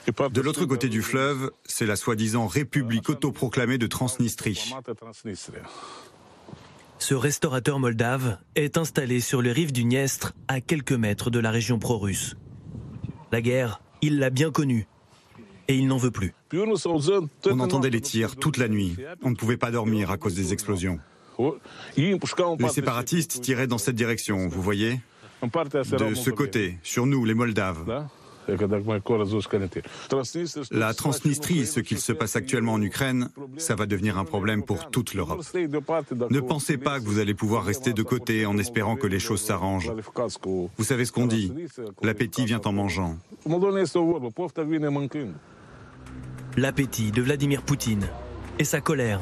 [0.05, 4.73] De l'autre côté du fleuve, c'est la soi-disant république autoproclamée de Transnistrie.
[6.99, 11.51] Ce restaurateur moldave est installé sur les rives du Niestre, à quelques mètres de la
[11.51, 12.35] région pro-russe.
[13.31, 14.87] La guerre, il l'a bien connue.
[15.67, 16.33] Et il n'en veut plus.
[16.53, 18.97] On entendait les tirs toute la nuit.
[19.21, 20.99] On ne pouvait pas dormir à cause des explosions.
[21.97, 24.99] Les séparatistes tiraient dans cette direction, vous voyez?
[25.41, 28.07] De ce côté, sur nous, les Moldaves.
[30.71, 34.89] La Transnistrie, ce qu'il se passe actuellement en Ukraine, ça va devenir un problème pour
[34.89, 35.43] toute l'Europe.
[35.55, 39.41] Ne pensez pas que vous allez pouvoir rester de côté en espérant que les choses
[39.41, 39.91] s'arrangent.
[40.77, 41.53] Vous savez ce qu'on dit
[42.01, 43.17] L'appétit vient en mangeant.
[46.55, 48.07] L'appétit de Vladimir Poutine
[48.59, 49.19] et sa colère.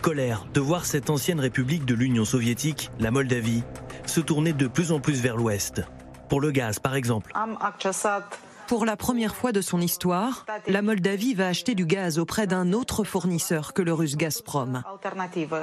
[0.00, 3.62] Colère de voir cette ancienne république de l'Union soviétique, la Moldavie,
[4.06, 5.82] se tourner de plus en plus vers l'ouest.
[6.28, 7.32] Pour le gaz, par exemple.
[8.66, 12.72] Pour la première fois de son histoire, la Moldavie va acheter du gaz auprès d'un
[12.72, 14.82] autre fournisseur que le russe Gazprom.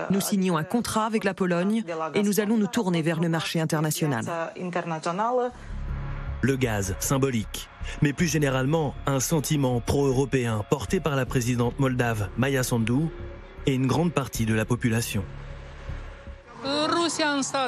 [0.09, 1.83] Nous signons un contrat avec la Pologne
[2.13, 4.25] et nous allons nous tourner vers le marché international.
[6.41, 7.69] Le gaz, symbolique,
[8.01, 13.09] mais plus généralement un sentiment pro-européen porté par la présidente moldave Maya Sandu
[13.65, 15.23] et une grande partie de la population.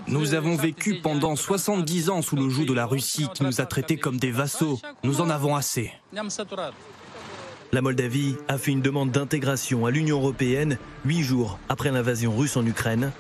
[0.08, 3.66] Nous avons vécu pendant 70 ans sous le joug de la Russie qui nous a
[3.66, 4.80] traités comme des vassaux.
[5.04, 5.92] Nous en avons assez.
[7.74, 12.58] La Moldavie a fait une demande d'intégration à l'Union européenne huit jours après l'invasion russe
[12.58, 13.12] en Ukraine.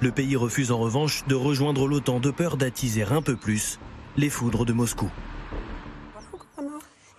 [0.00, 3.78] Le pays refuse en revanche de rejoindre l'OTAN de peur d'attiser un peu plus
[4.16, 5.10] les foudres de Moscou.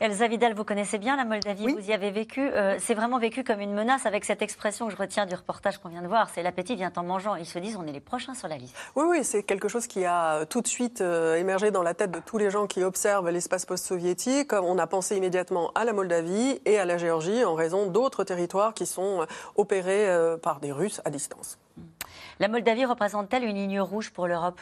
[0.01, 2.41] Elsa Vidal, vous connaissez bien la Moldavie, vous y avez vécu.
[2.41, 5.77] Euh, c'est vraiment vécu comme une menace avec cette expression que je retiens du reportage
[5.77, 6.31] qu'on vient de voir.
[6.33, 7.35] C'est l'appétit vient en mangeant.
[7.35, 8.75] Ils se disent on est les prochains sur la liste.
[8.95, 12.09] Oui, oui, c'est quelque chose qui a tout de suite euh, émergé dans la tête
[12.09, 14.53] de tous les gens qui observent l'espace post-soviétique.
[14.53, 18.73] On a pensé immédiatement à la Moldavie et à la Géorgie en raison d'autres territoires
[18.73, 19.25] qui sont euh,
[19.55, 20.09] opérés
[20.41, 21.59] par des Russes à distance.
[22.39, 24.59] La Moldavie représente-t-elle une ligne rouge pour l'Europe?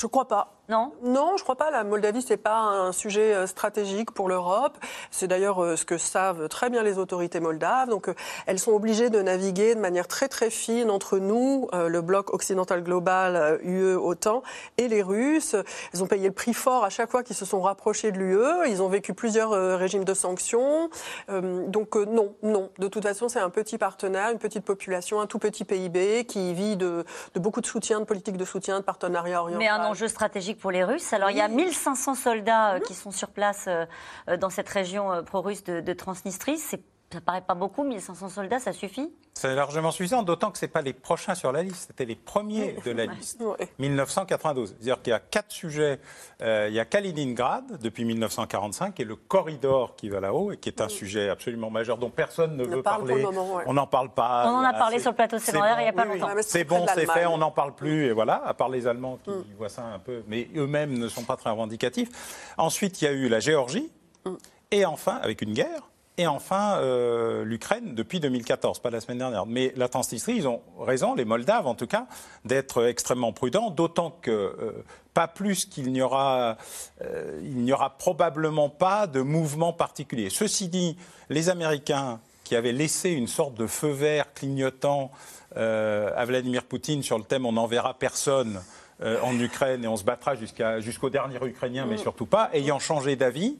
[0.00, 0.55] Je crois pas.
[0.68, 0.92] Non?
[1.02, 1.70] Non, je crois pas.
[1.70, 4.76] La Moldavie, c'est pas un sujet euh, stratégique pour l'Europe.
[5.10, 7.88] C'est d'ailleurs euh, ce que savent très bien les autorités moldaves.
[7.88, 8.14] Donc, euh,
[8.46, 12.82] elles sont obligées de naviguer de manière très très fine entre nous, le bloc occidental
[12.82, 14.42] global, UE, OTAN,
[14.76, 15.56] et les Russes.
[15.92, 18.68] Elles ont payé le prix fort à chaque fois qu'ils se sont rapprochés de l'UE.
[18.68, 20.90] Ils ont vécu plusieurs régimes de sanctions.
[21.28, 22.70] donc, non, non.
[22.78, 26.54] De toute façon, c'est un petit partenaire, une petite population, un tout petit PIB qui
[26.54, 27.04] vit de,
[27.34, 31.12] beaucoup de soutien, de politique de soutien, de partenariat oriental enjeu stratégique pour les Russes.
[31.12, 33.84] Alors, il y a 1500 soldats euh, qui sont sur place euh,
[34.28, 36.58] euh, dans cette région pro-russe de, de Transnistrie.
[36.58, 36.82] C'est
[37.16, 39.10] ça paraît pas beaucoup, 1500 soldats, ça suffit?
[39.32, 42.76] C'est largement suffisant, d'autant que ce pas les prochains sur la liste, c'était les premiers
[42.84, 43.42] de la liste.
[43.78, 44.68] 1992.
[44.68, 45.98] C'est-à-dire qu'il y a quatre sujets.
[46.40, 50.80] il y a Kaliningrad depuis 1945 et le corridor qui va là-haut et qui est
[50.80, 53.24] un sujet absolument majeur dont personne ne veut parler.
[53.66, 54.44] On n'en parle pas.
[54.46, 56.28] On en a parlé sur le plateau sécondaire il n'y a pas longtemps.
[56.42, 59.30] C'est bon, c'est fait, on n'en parle plus et voilà, à part les Allemands qui
[59.30, 59.44] mm.
[59.56, 62.52] voient ça un peu, mais eux-mêmes ne sont pas très revendicatifs.
[62.58, 63.90] Ensuite, il y a eu la Géorgie
[64.24, 64.34] mm.
[64.72, 65.82] et enfin, avec une guerre,
[66.18, 69.44] et enfin, euh, l'Ukraine depuis 2014, pas la semaine dernière.
[69.44, 72.06] Mais la Transnistrie, ils ont raison, les Moldaves en tout cas,
[72.46, 76.56] d'être extrêmement prudents, d'autant que euh, pas plus qu'il n'y aura,
[77.02, 80.30] euh, il n'y aura probablement pas de mouvement particulier.
[80.30, 80.96] Ceci dit,
[81.28, 85.10] les Américains qui avaient laissé une sorte de feu vert clignotant
[85.54, 88.60] à Vladimir Poutine sur le thème on n'enverra personne
[89.00, 90.34] en Ukraine et on se battra
[90.80, 91.98] jusqu'au dernier Ukrainien, mais mm.
[91.98, 93.58] surtout pas, ayant changé d'avis,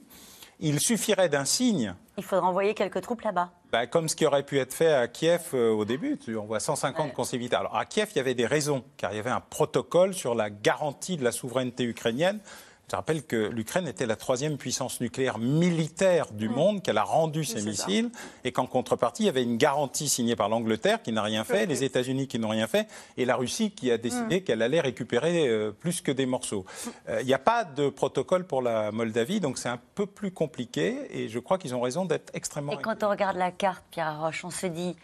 [0.58, 1.94] Il suffirait d'un signe.
[2.16, 3.50] Il faudrait envoyer quelques troupes là-bas.
[3.72, 6.18] Bah, comme ce qui aurait pu être fait à Kiev euh, au début.
[6.28, 7.54] On voit 150 ouais.
[7.54, 10.34] Alors à Kiev, il y avait des raisons, car il y avait un protocole sur
[10.34, 12.40] la garantie de la souveraineté ukrainienne
[12.88, 16.52] je rappelle que l'Ukraine était la troisième puissance nucléaire militaire du mmh.
[16.52, 18.10] monde, qu'elle a rendu ses missiles,
[18.44, 21.66] et qu'en contrepartie, il y avait une garantie signée par l'Angleterre qui n'a rien fait,
[21.66, 24.44] les États-Unis qui n'ont rien fait, et la Russie qui a décidé mmh.
[24.44, 26.64] qu'elle allait récupérer euh, plus que des morceaux.
[26.64, 26.90] Mmh.
[27.08, 30.30] Euh, il n'y a pas de protocole pour la Moldavie, donc c'est un peu plus
[30.30, 32.72] compliqué, et je crois qu'ils ont raison d'être extrêmement.
[32.72, 34.94] Et quand on regarde la carte, Pierre Roche, on se dit,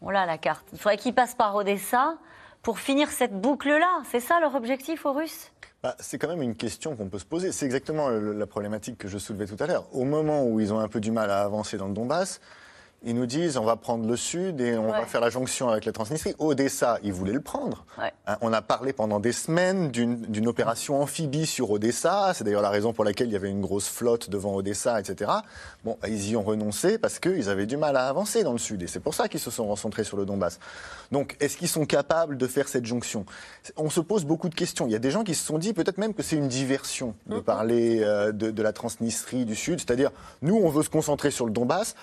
[0.00, 2.16] on l'a la carte, il faudrait qu'ils passent par Odessa
[2.62, 4.02] pour finir cette boucle-là.
[4.10, 5.50] C'est ça leur objectif aux Russes?
[5.82, 7.52] Bah, c'est quand même une question qu'on peut se poser.
[7.52, 9.86] C'est exactement la problématique que je soulevais tout à l'heure.
[9.92, 12.40] Au moment où ils ont un peu du mal à avancer dans le Donbass,
[13.04, 15.84] ils nous disent on va prendre le sud et on va faire la jonction avec
[15.84, 16.34] la Transnistrie.
[16.38, 17.84] Odessa, ils voulaient le prendre.
[17.98, 22.32] Hein, on a parlé pendant des semaines d'une opération amphibie sur Odessa.
[22.34, 25.30] C'est d'ailleurs la raison pour laquelle il y avait une grosse flotte devant Odessa, etc.
[25.84, 28.58] Bon, bah, ils y ont renoncé parce qu'ils avaient du mal à avancer dans le
[28.58, 28.82] sud.
[28.82, 30.58] Et c'est pour ça qu'ils se sont concentrés sur le Donbass.
[31.12, 33.24] Donc, est-ce qu'ils sont capables de faire cette jonction?
[33.76, 34.86] On se pose beaucoup de questions.
[34.86, 37.14] Il y a des gens qui se sont dit peut-être même que c'est une diversion
[37.26, 37.42] de mm-hmm.
[37.42, 39.78] parler euh, de, de, la Transnistrie du sud.
[39.78, 40.10] C'est-à-dire,
[40.42, 41.94] nous, on veut se concentrer sur le Donbass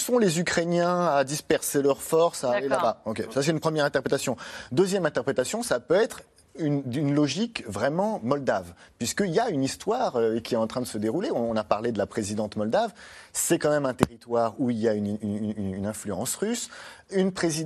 [0.00, 3.02] sont les Ukrainiens à disperser leurs forces, à aller là-bas.
[3.30, 4.36] Ça, c'est une première interprétation.
[4.72, 6.22] Deuxième interprétation, ça peut être
[6.60, 10.86] d'une logique vraiment moldave, puisqu'il y a une histoire euh, qui est en train de
[10.86, 11.30] se dérouler.
[11.30, 12.92] On, a parlé de la présidente moldave.
[13.32, 16.70] C'est quand même un territoire où il y a une, une influence russe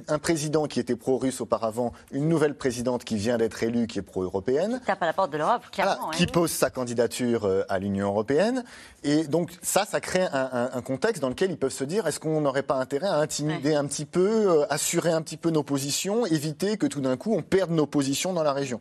[0.09, 4.03] un président qui était pro-russe auparavant, une nouvelle présidente qui vient d'être élue, qui est
[4.03, 4.79] pro-européenne.
[4.81, 6.11] Qui tape à la porte de l'Europe, clairement.
[6.11, 8.65] Qui pose sa candidature euh, à l'Union européenne.
[9.03, 12.41] Et donc ça, ça crée un, contexte dans lequel ils peuvent se dire est-ce qu'on
[12.41, 16.27] n'aurait pas intérêt à intimider un petit peu, euh, assurer un petit peu nos positions,
[16.27, 18.81] éviter que tout d'un coup on perde nos positions dans la région?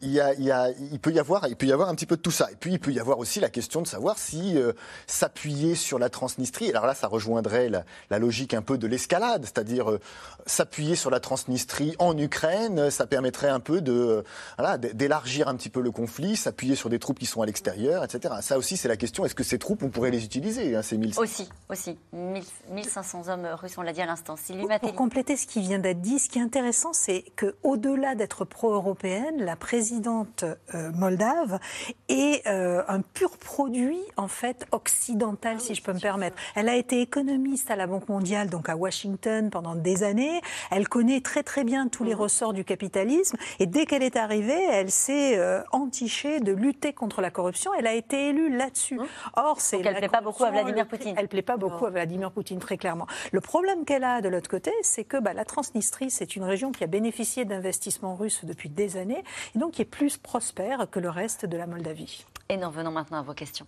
[0.00, 2.22] il, y a, il, peut y avoir, il peut y avoir un petit peu de
[2.22, 2.50] tout ça.
[2.50, 4.72] Et puis, il peut y avoir aussi la question de savoir si euh,
[5.06, 9.90] s'appuyer sur la Transnistrie, alors là, ça rejoindrait la, logique un peu de l'escalade, c'est-à-dire
[9.90, 10.00] euh,
[10.46, 14.24] s'appuyer sur la Transnistrie en Ukraine, ça permettrait un peu de,
[14.58, 18.04] voilà, d'élargir un petit peu le conflit, s'appuyer sur des troupes qui sont à l'extérieur,
[18.04, 18.34] etc.
[18.40, 20.96] Ça aussi, c'est la question, est-ce que ces troupes, on pourrait les utiliser, hein, ces
[20.98, 21.98] 1500 Aussi, aussi.
[22.12, 24.36] 1500 hommes russes, on l'a dit à l'instant.
[24.36, 28.44] Pour, pour compléter ce qui vient d'être dit, ce qui est intéressant, c'est qu'au-delà d'être
[28.44, 30.42] pro-européenne, la présidence présidente
[30.74, 31.60] euh, moldave
[32.08, 36.36] est euh, un pur produit en fait occidental, si je peux me permettre.
[36.56, 40.40] Elle a été économiste à la Banque mondiale, donc à Washington pendant des années.
[40.72, 42.20] Elle connaît très très bien tous les mhm.
[42.20, 47.20] ressorts du capitalisme et dès qu'elle est arrivée, elle s'est euh, entichée de lutter contre
[47.20, 47.70] la corruption.
[47.78, 48.98] Elle a été élue là-dessus.
[48.98, 49.06] Mhm.
[49.36, 51.14] Or, c'est elle ne plaît pas beaucoup à Vladimir Poutine.
[51.16, 53.06] Elle plaît pas beaucoup à Vladimir Poutine très clairement.
[53.30, 56.72] Le problème qu'elle a de l'autre côté, c'est que bah, la Transnistrie, c'est une région
[56.72, 59.22] qui a bénéficié d'investissements russes depuis des années
[59.54, 62.24] et donc qui est plus prospère que le reste de la Moldavie.
[62.48, 63.66] Et nous revenons maintenant à vos questions.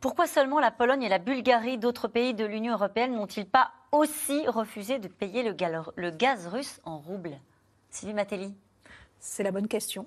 [0.00, 4.46] Pourquoi seulement la Pologne et la Bulgarie, d'autres pays de l'Union européenne, n'ont-ils pas aussi
[4.46, 7.40] refusé de payer le gaz russe en roubles
[7.90, 8.54] Sylvie Matelli
[9.18, 10.06] C'est la bonne question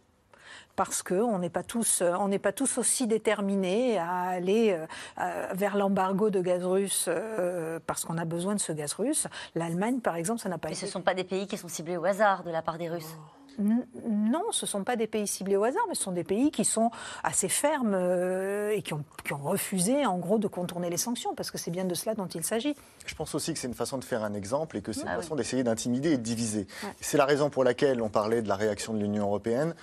[0.75, 4.77] parce qu'on n'est pas, tous, euh, on n'est pas tous aussi déterminés à aller
[5.19, 9.27] euh, vers l'embargo de gaz russe euh, parce qu'on a besoin de ce gaz russe.
[9.55, 11.67] L'Allemagne, par exemple, ça n'a pas Mais ce ne sont pas des pays qui sont
[11.67, 13.17] ciblés au hasard de la part des Russes.
[13.59, 16.51] Non, ce ne sont pas des pays ciblés au hasard, mais ce sont des pays
[16.51, 16.91] qui sont
[17.23, 21.71] assez fermes et qui ont, refusé, en gros, de contourner les sanctions, parce que c'est
[21.71, 22.75] bien de cela dont il s'agit.
[23.05, 25.07] Je pense aussi que c'est une façon de faire un exemple et que c'est une
[25.09, 26.67] ah façon d'essayer d'intimider et de diviser.
[27.01, 29.75] C'est la raison pour laquelle on parlait de la réaction de l'Union européenne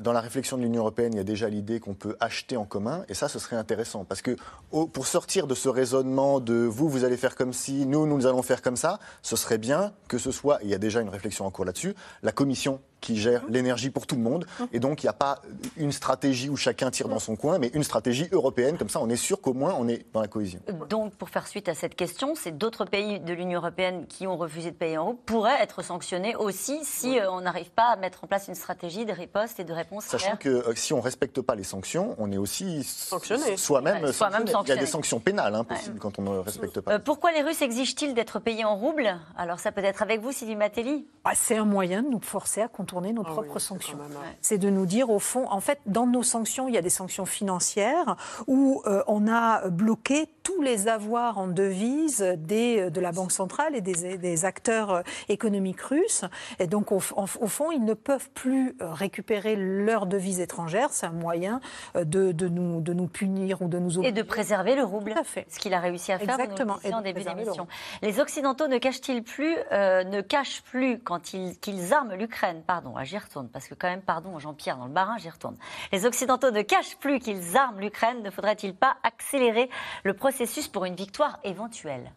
[0.00, 2.64] dans la réflexion de l'Union européenne, il y a déjà l'idée qu'on peut acheter en
[2.64, 4.04] commun, et ça, ce serait intéressant.
[4.04, 4.36] Parce que
[4.70, 8.42] pour sortir de ce raisonnement de vous, vous allez faire comme si, nous, nous allons
[8.42, 11.46] faire comme ça, ce serait bien que ce soit, il y a déjà une réflexion
[11.46, 14.46] en cours là-dessus, la Commission qui gère l'énergie pour tout le monde.
[14.72, 15.42] Et donc, il n'y a pas
[15.76, 18.78] une stratégie où chacun tire dans son coin, mais une stratégie européenne.
[18.78, 20.60] Comme ça, on est sûr qu'au moins, on est dans la cohésion.
[20.88, 24.36] Donc, pour faire suite à cette question, c'est d'autres pays de l'Union européenne qui ont
[24.36, 27.96] refusé de payer en rouble pourraient être sanctionnés aussi si euh, on n'arrive pas à
[27.96, 30.04] mettre en place une stratégie de riposte et de réponse.
[30.04, 33.56] Sachant que euh, si on ne respecte pas les sanctions, on est aussi sanctionné.
[33.56, 34.52] Soi-même sanctionné.
[34.64, 36.92] Il y a des sanctions pénales hein, possibles quand on ne respecte pas.
[36.92, 40.32] Euh, pourquoi les Russes exigent-ils d'être payés en rouble Alors, ça peut être avec vous,
[40.32, 43.96] Sylvie Matelli ah, C'est un moyen de nous forcer à tourner nos ah propres sanctions.
[44.42, 46.90] C'est de nous dire, au fond, en fait, dans nos sanctions, il y a des
[46.90, 48.16] sanctions financières
[48.46, 53.74] où euh, on a bloqué tous les avoirs en devises des, de la Banque centrale
[53.74, 56.24] et des, des acteurs économiques russes.
[56.58, 60.90] Et donc, au, fond, ils ne peuvent plus récupérer leurs devises étrangères.
[60.90, 61.60] C'est un moyen
[61.94, 65.14] de, de, nous, de nous punir ou de nous Et de préserver le rouble.
[65.24, 65.46] fait.
[65.48, 66.76] Ce qu'il a réussi à faire Exactement.
[66.92, 67.66] en début d'émission.
[68.02, 72.81] Les Occidentaux ne cachent-ils plus, euh, ne cachent plus quand ils, qu'ils arment l'Ukraine Pardon,
[73.02, 75.56] j'y retourne, parce que quand même, pardon, Jean-Pierre, dans le barin, j'y retourne.
[75.92, 78.22] Les Occidentaux ne cachent plus qu'ils arment l'Ukraine.
[78.22, 79.68] Ne faudrait-il pas accélérer
[80.04, 82.12] le processus pour une victoire éventuelle?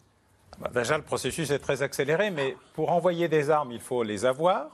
[0.59, 4.25] Bah, Déjà, le processus est très accéléré, mais pour envoyer des armes, il faut les
[4.25, 4.69] avoir.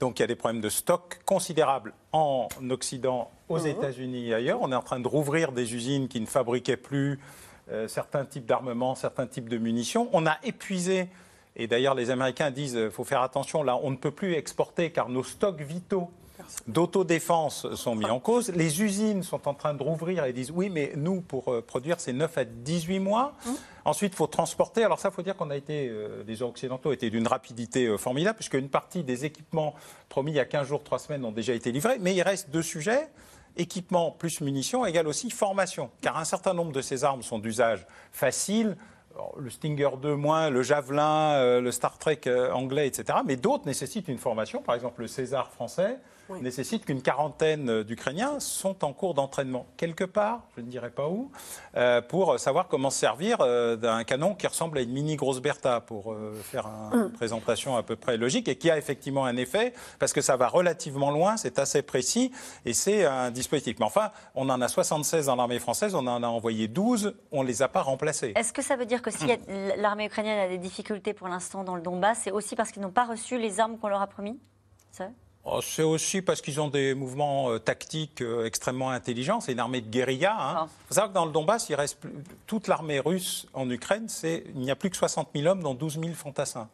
[0.00, 3.66] Donc il y a des problèmes de stock considérables en Occident, aux mhm.
[3.66, 4.58] États-Unis et ailleurs.
[4.62, 7.20] On est en train de rouvrir des usines qui ne fabriquaient plus
[7.70, 10.08] euh, certains types d'armements, certains types de munitions.
[10.12, 11.08] On a épuisé,
[11.60, 14.34] et d'ailleurs les Américains disent qu'il euh, faut faire attention, là on ne peut plus
[14.34, 16.10] exporter car nos stocks vitaux
[16.66, 18.50] d'autodéfense sont mis en cause.
[18.50, 22.00] Les usines sont en train de rouvrir et disent oui, mais nous, pour euh, produire,
[22.00, 23.34] c'est 9 à 18 mois.
[23.44, 23.50] Mmh.
[23.84, 24.82] Ensuite, il faut transporter.
[24.82, 25.92] Alors ça, il faut dire qu'on a été,
[26.26, 29.74] les Occidentaux étaient d'une rapidité formidable, puisque une partie des équipements
[30.08, 31.98] promis il y a 15 jours, 3 semaines ont déjà été livrés.
[32.00, 33.08] Mais il reste deux sujets
[33.56, 35.90] équipement plus munitions égale aussi formation.
[36.00, 38.76] Car un certain nombre de ces armes sont d'usage facile.
[39.38, 43.18] Le Stinger 2 moins, le Javelin, euh, le Star Trek euh, anglais, etc.
[43.24, 44.62] Mais d'autres nécessitent une formation.
[44.62, 45.98] Par exemple, le César français
[46.40, 51.08] nécessite qu'une quarantaine euh, d'Ukrainiens sont en cours d'entraînement quelque part, je ne dirais pas
[51.08, 51.30] où,
[51.76, 55.40] euh, pour savoir comment se servir euh, d'un canon qui ressemble à une mini grosse
[55.40, 57.12] Bertha, pour faire une mm.
[57.12, 60.48] présentation à peu près logique, et qui a effectivement un effet, parce que ça va
[60.48, 62.32] relativement loin, c'est assez précis,
[62.64, 63.76] et c'est un dispositif.
[63.78, 67.42] Mais enfin, on en a 76 dans l'armée française, on en a envoyé 12, on
[67.42, 68.32] ne les a pas remplacés.
[68.36, 69.26] Est-ce que ça veut dire que si
[69.76, 72.90] l'armée ukrainienne a des difficultés pour l'instant dans le Donbass, c'est aussi parce qu'ils n'ont
[72.90, 74.38] pas reçu les armes qu'on leur a promis?
[75.00, 75.04] Oh,
[75.62, 79.40] c'est aussi parce qu'ils ont des mouvements euh, tactiques euh, extrêmement intelligents.
[79.40, 80.36] C'est une armée de guérilla.
[80.38, 80.54] Il hein.
[80.56, 80.68] ah.
[80.86, 81.98] faut savoir que dans le Donbass, il reste
[82.46, 86.00] toute l'armée russe en Ukraine, il n'y a plus que 60 000 hommes, dont 12
[86.00, 86.68] 000 fantassins.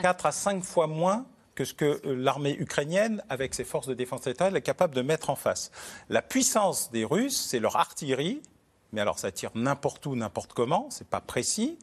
[0.00, 3.94] 4 à 5 fois moins que ce que euh, l'armée ukrainienne, avec ses forces de
[3.94, 5.70] défense territoriale, est capable de mettre en face.
[6.08, 8.42] La puissance des Russes, c'est leur artillerie,
[8.94, 11.78] mais alors ça tire n'importe où, n'importe comment, c'est pas précis,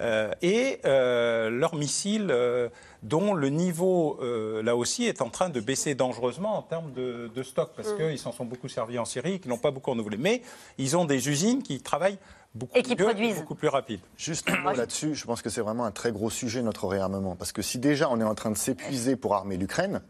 [0.00, 2.68] euh, et euh, leurs missiles, euh,
[3.02, 4.18] dont le niveau,
[4.62, 7.96] là aussi, est en train de baisser dangereusement en termes de, stock, parce mm.
[7.96, 10.16] qu'ils s'en sont beaucoup servis en Syrie qu'ils n'ont pas beaucoup renouvelé.
[10.16, 10.42] Mais
[10.76, 12.18] ils ont des usines qui travaillent
[12.54, 13.36] beaucoup, et qui produisent.
[13.36, 14.00] beaucoup plus rapide.
[14.16, 17.36] Juste un mot là-dessus, je pense que c'est vraiment un très gros sujet, notre réarmement.
[17.36, 20.00] Parce que si déjà on est en train de s'épuiser pour armer l'Ukraine,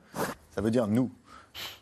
[0.54, 1.10] ça veut dire nous,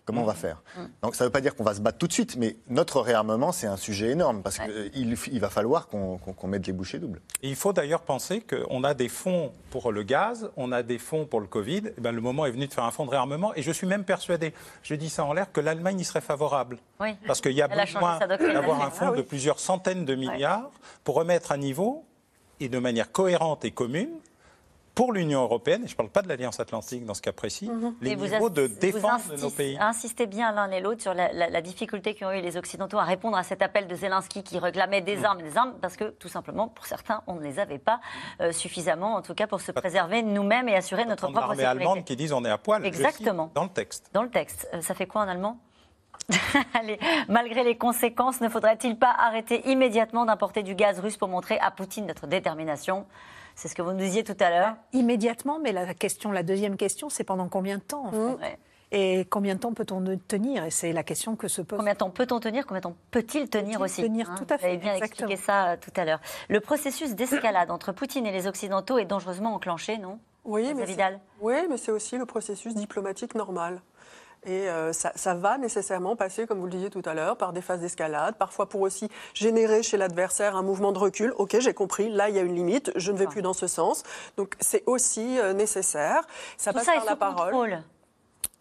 [0.04, 0.62] Comment on va faire
[1.02, 3.00] Donc ça ne veut pas dire qu'on va se battre tout de suite, mais notre
[3.00, 7.20] réarmement, c'est un sujet énorme, parce qu'il il va falloir qu'on mette les bouchées doubles.
[7.42, 11.26] il faut d'ailleurs penser qu'on a des fonds pour le gaz, on a des fonds
[11.26, 11.74] pour le Covid.
[11.74, 13.70] Et eh ben, le moment est venu de faire un fonds de réarmement, et je
[13.70, 14.52] suis même persuadé,
[14.82, 16.78] je dis ça en l'air, que l'Allemagne y serait favorable.
[17.26, 20.70] Parce qu'il y a besoin d'avoir un fonds ah de plusieurs centaines de milliards
[21.02, 22.04] pour remettre à niveau,
[22.60, 24.10] et de manière cohérente et commune,
[24.94, 27.68] pour l'Union européenne, et je ne parle pas de l'Alliance Atlantique dans ce cas précis,
[27.68, 27.94] mhm.
[28.00, 29.76] les niveaux de défense de nos pays.
[29.80, 33.42] Insistez bien l'un et l'autre sur la, difficulté qu'ont eu les Occidentaux à répondre à
[33.42, 35.24] cet appel de Zelensky qui réclamait des mhm.
[35.24, 38.00] armes et des armes, parce que tout simplement, pour certains, on ne les avait pas
[38.40, 41.62] euh, suffisamment, en tout cas pour se préserver nous-mêmes et assurer notre propre sécurité.
[41.62, 42.84] l'armée allemande qui disent on est à poil.
[42.84, 43.50] Exactement.
[43.54, 44.10] Dans le texte.
[44.12, 44.68] Dans le texte.
[44.74, 45.58] Euh, ça fait quoi en allemand?
[46.74, 51.58] Allez, malgré les conséquences, ne faudrait-il pas arrêter immédiatement d'importer du gaz russe pour montrer
[51.58, 53.06] à Poutine notre détermination?
[53.54, 54.76] C'est ce que vous nous disiez tout à l'heure.
[54.92, 58.36] Immédiatement, mais la, question, la deuxième question, c'est pendant combien de temps mmh.
[58.96, 60.64] Et combien de temps peut-on tenir?
[60.64, 61.78] Et c'est la question que se pose.
[61.78, 62.64] Combien de temps peut-on tenir?
[62.64, 64.66] Combien de temps peut-il tenir aussi Tenir, hein, tout à fait.
[64.66, 66.20] Vous avez bien expliqué ça euh, tout à l'heure.
[66.48, 70.20] Le processus d'escalade entre Poutine et les Occidentaux est dangereusement enclenché, non?
[70.44, 70.84] Oui, mais
[71.40, 73.80] oui, mais c'est aussi le processus diplomatique normal.
[74.46, 77.62] Et euh, ça, va nécessairement passer, comme vous le disiez tout à l'heure, par des
[77.62, 81.32] phases d'escalade, parfois pour aussi générer chez l'adversaire un mouvement de recul.
[81.36, 83.66] Ok, j'ai compris, là il y a une limite, je ne vais plus dans ce
[83.66, 84.02] sens.
[84.36, 86.26] Donc c'est aussi euh, nécessaire.
[86.56, 87.82] Ça passe par la parole.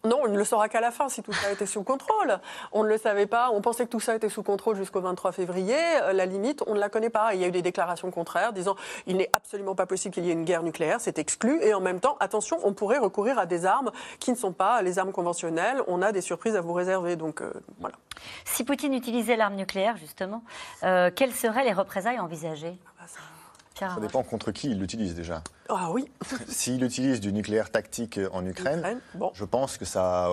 [0.04, 2.38] Non, on ne le saura qu'à la fin si tout ça était sous contrôle.
[2.72, 3.50] On ne le savait pas.
[3.50, 5.76] On pensait que tout ça était sous contrôle jusqu'au 23 février.
[6.02, 7.34] Euh, la limite, on ne la connaît pas.
[7.34, 8.76] Il y a eu des déclarations contraires disant
[9.06, 11.58] il n'est absolument pas possible qu'il y ait une guerre nucléaire, c'est exclu.
[11.62, 14.82] Et en même temps, attention, on pourrait recourir à des armes qui ne sont pas
[14.82, 15.82] les armes conventionnelles.
[15.86, 17.16] On a des surprises à vous réserver.
[17.16, 17.50] Donc euh,
[17.80, 17.94] voilà.
[18.44, 20.42] Si Poutine utilisait l'arme nucléaire, justement,
[20.82, 22.76] euh, quelles seraient les représailles envisagées?
[22.86, 23.20] Ah bah ça
[24.00, 25.42] dépend contre qui il l'utilise déjà.
[25.68, 26.10] Ah oui.
[26.48, 29.00] S'il utilise du nucléaire tactique en Ukraine,
[29.34, 30.28] je pense que ça,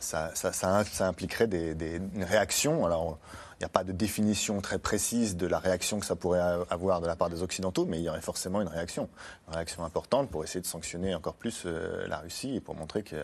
[0.00, 2.84] ça, ça, impliquerait des, des, une réaction.
[2.84, 3.18] Alors,
[3.60, 7.02] il n'y a pas de définition très précise de la réaction que ça pourrait avoir
[7.02, 9.10] de la part des Occidentaux, mais il y aurait forcément une réaction.
[9.48, 13.02] Une réaction importante pour essayer de sanctionner encore plus euh, la Russie et pour montrer
[13.02, 13.16] que.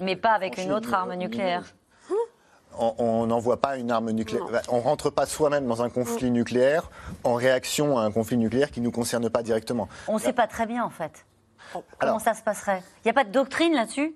[0.00, 1.74] mais pas avec une autre arme nucléaire.
[2.78, 4.44] On n'envoie pas une arme nucléaire.
[4.68, 6.90] On rentre pas soi-même dans un conflit nucléaire
[7.24, 9.88] en réaction à un conflit nucléaire qui ne nous concerne pas directement.
[10.08, 11.26] On ne sait pas très bien en fait.
[11.98, 12.82] Comment ça se passerait?
[12.98, 14.14] Il n'y a pas de doctrine là-dessus?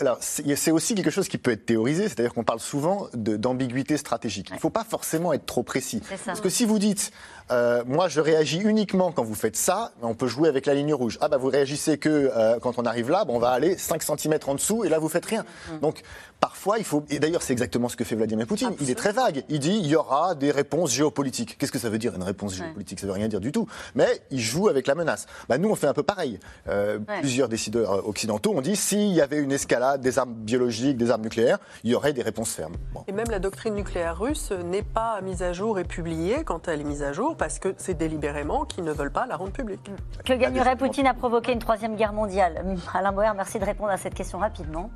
[0.00, 4.48] Alors, c'est aussi quelque chose qui peut être théorisé, c'est-à-dire qu'on parle souvent d'ambiguïté stratégique.
[4.50, 6.02] Il ne faut pas forcément être trop précis.
[6.24, 7.12] Parce que si vous dites,
[7.50, 10.94] euh, moi je réagis uniquement quand vous faites ça, on peut jouer avec la ligne
[10.94, 11.16] rouge.
[11.20, 14.38] Ah bah vous réagissez que euh, quand on arrive là, on va aller 5 cm
[14.46, 15.44] en dessous et là vous faites rien.
[15.70, 15.78] Mm.
[15.78, 16.02] Donc
[16.40, 19.12] parfois il faut, et d'ailleurs c'est exactement ce que fait Vladimir Poutine, il est très
[19.12, 19.44] vague.
[19.48, 21.56] Il dit il y aura des réponses géopolitiques.
[21.56, 22.98] Qu'est-ce que ça veut dire une réponse géopolitique?
[22.98, 23.68] Ça veut rien dire du tout.
[23.94, 25.26] Mais il joue avec la menace.
[25.48, 26.40] Bah, nous on fait un peu pareil.
[26.68, 31.10] Euh, plusieurs décideurs occidentaux ont dit s'il y avait une escalade des armes biologiques, des
[31.10, 32.76] armes nucléaires, il y aurait des réponses fermes.
[33.08, 36.80] Et même la doctrine nucléaire russe n'est pas mise à jour et publiée quand elle
[36.80, 39.90] est mise à jour parce que c'est délibérément qu'ils ne veulent pas la rendre publique.
[40.24, 42.64] Que gagnerait Poutine à provoquer une troisième guerre mondiale?
[42.94, 44.90] Alain Boer, merci de répondre à cette question rapidement.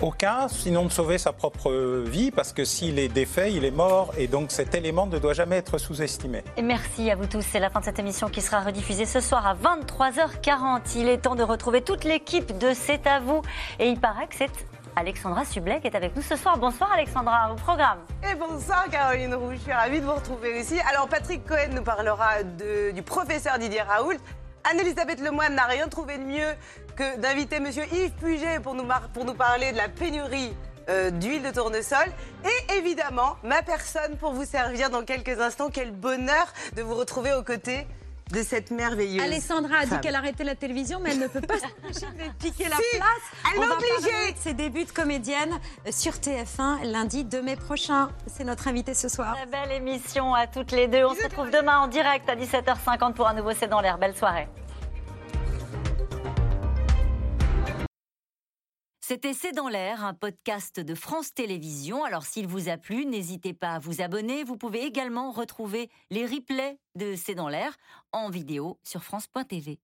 [0.00, 1.70] Aucun, sinon de sauver sa propre
[2.04, 5.34] vie, parce que s'il est défait, il est mort, et donc cet élément ne doit
[5.34, 6.44] jamais être sous-estimé.
[6.56, 7.42] Et merci à vous tous.
[7.42, 10.80] C'est la fin de cette émission qui sera rediffusée ce soir à 23h40.
[10.96, 13.42] Il est temps de retrouver toute l'équipe de C'est à vous.
[13.78, 14.50] Et il paraît que c'est
[14.96, 16.58] Alexandra Sublet qui est avec nous ce soir.
[16.58, 17.98] Bonsoir Alexandra, au programme.
[18.28, 20.76] Et bonsoir Caroline Rouge, je suis ravie de vous retrouver ici.
[20.90, 24.18] Alors Patrick Cohen nous parlera du professeur Didier Raoult.
[24.70, 26.54] Anne-Elisabeth Lemoine n'a rien trouvé de mieux
[26.94, 30.52] que d'inviter Monsieur Yves Puget pour nous, parler de la pénurie
[30.90, 32.06] euh, d'huile de tournesol.
[32.44, 35.70] Et évidemment, ma personne pour vous servir dans quelques instants.
[35.72, 37.86] Quel bonheur de vous retrouver aux côtés
[38.32, 39.22] de cette merveilleuse.
[39.22, 42.68] Alessandra a dit qu'elle arrêtait la télévision, mais elle ne peut pas s'empêcher de piquer
[42.68, 43.54] la place.
[43.54, 44.34] Elle est obligée.
[44.36, 45.58] ses débuts de comédienne
[45.90, 48.10] sur TF1 lundi 2 mai prochain.
[48.26, 49.34] C'est notre invité ce soir.
[49.36, 51.04] Très belle émission à toutes les deux.
[51.04, 53.98] On se retrouve demain en direct à 17h50 pour un nouveau C'est dans l'air.
[53.98, 54.48] Belle soirée.
[59.08, 62.04] C'était C'est dans l'air, un podcast de France Télévisions.
[62.04, 64.44] Alors s'il vous a plu, n'hésitez pas à vous abonner.
[64.44, 67.74] Vous pouvez également retrouver les replays de C'est dans l'air
[68.12, 69.80] en vidéo sur France.tv.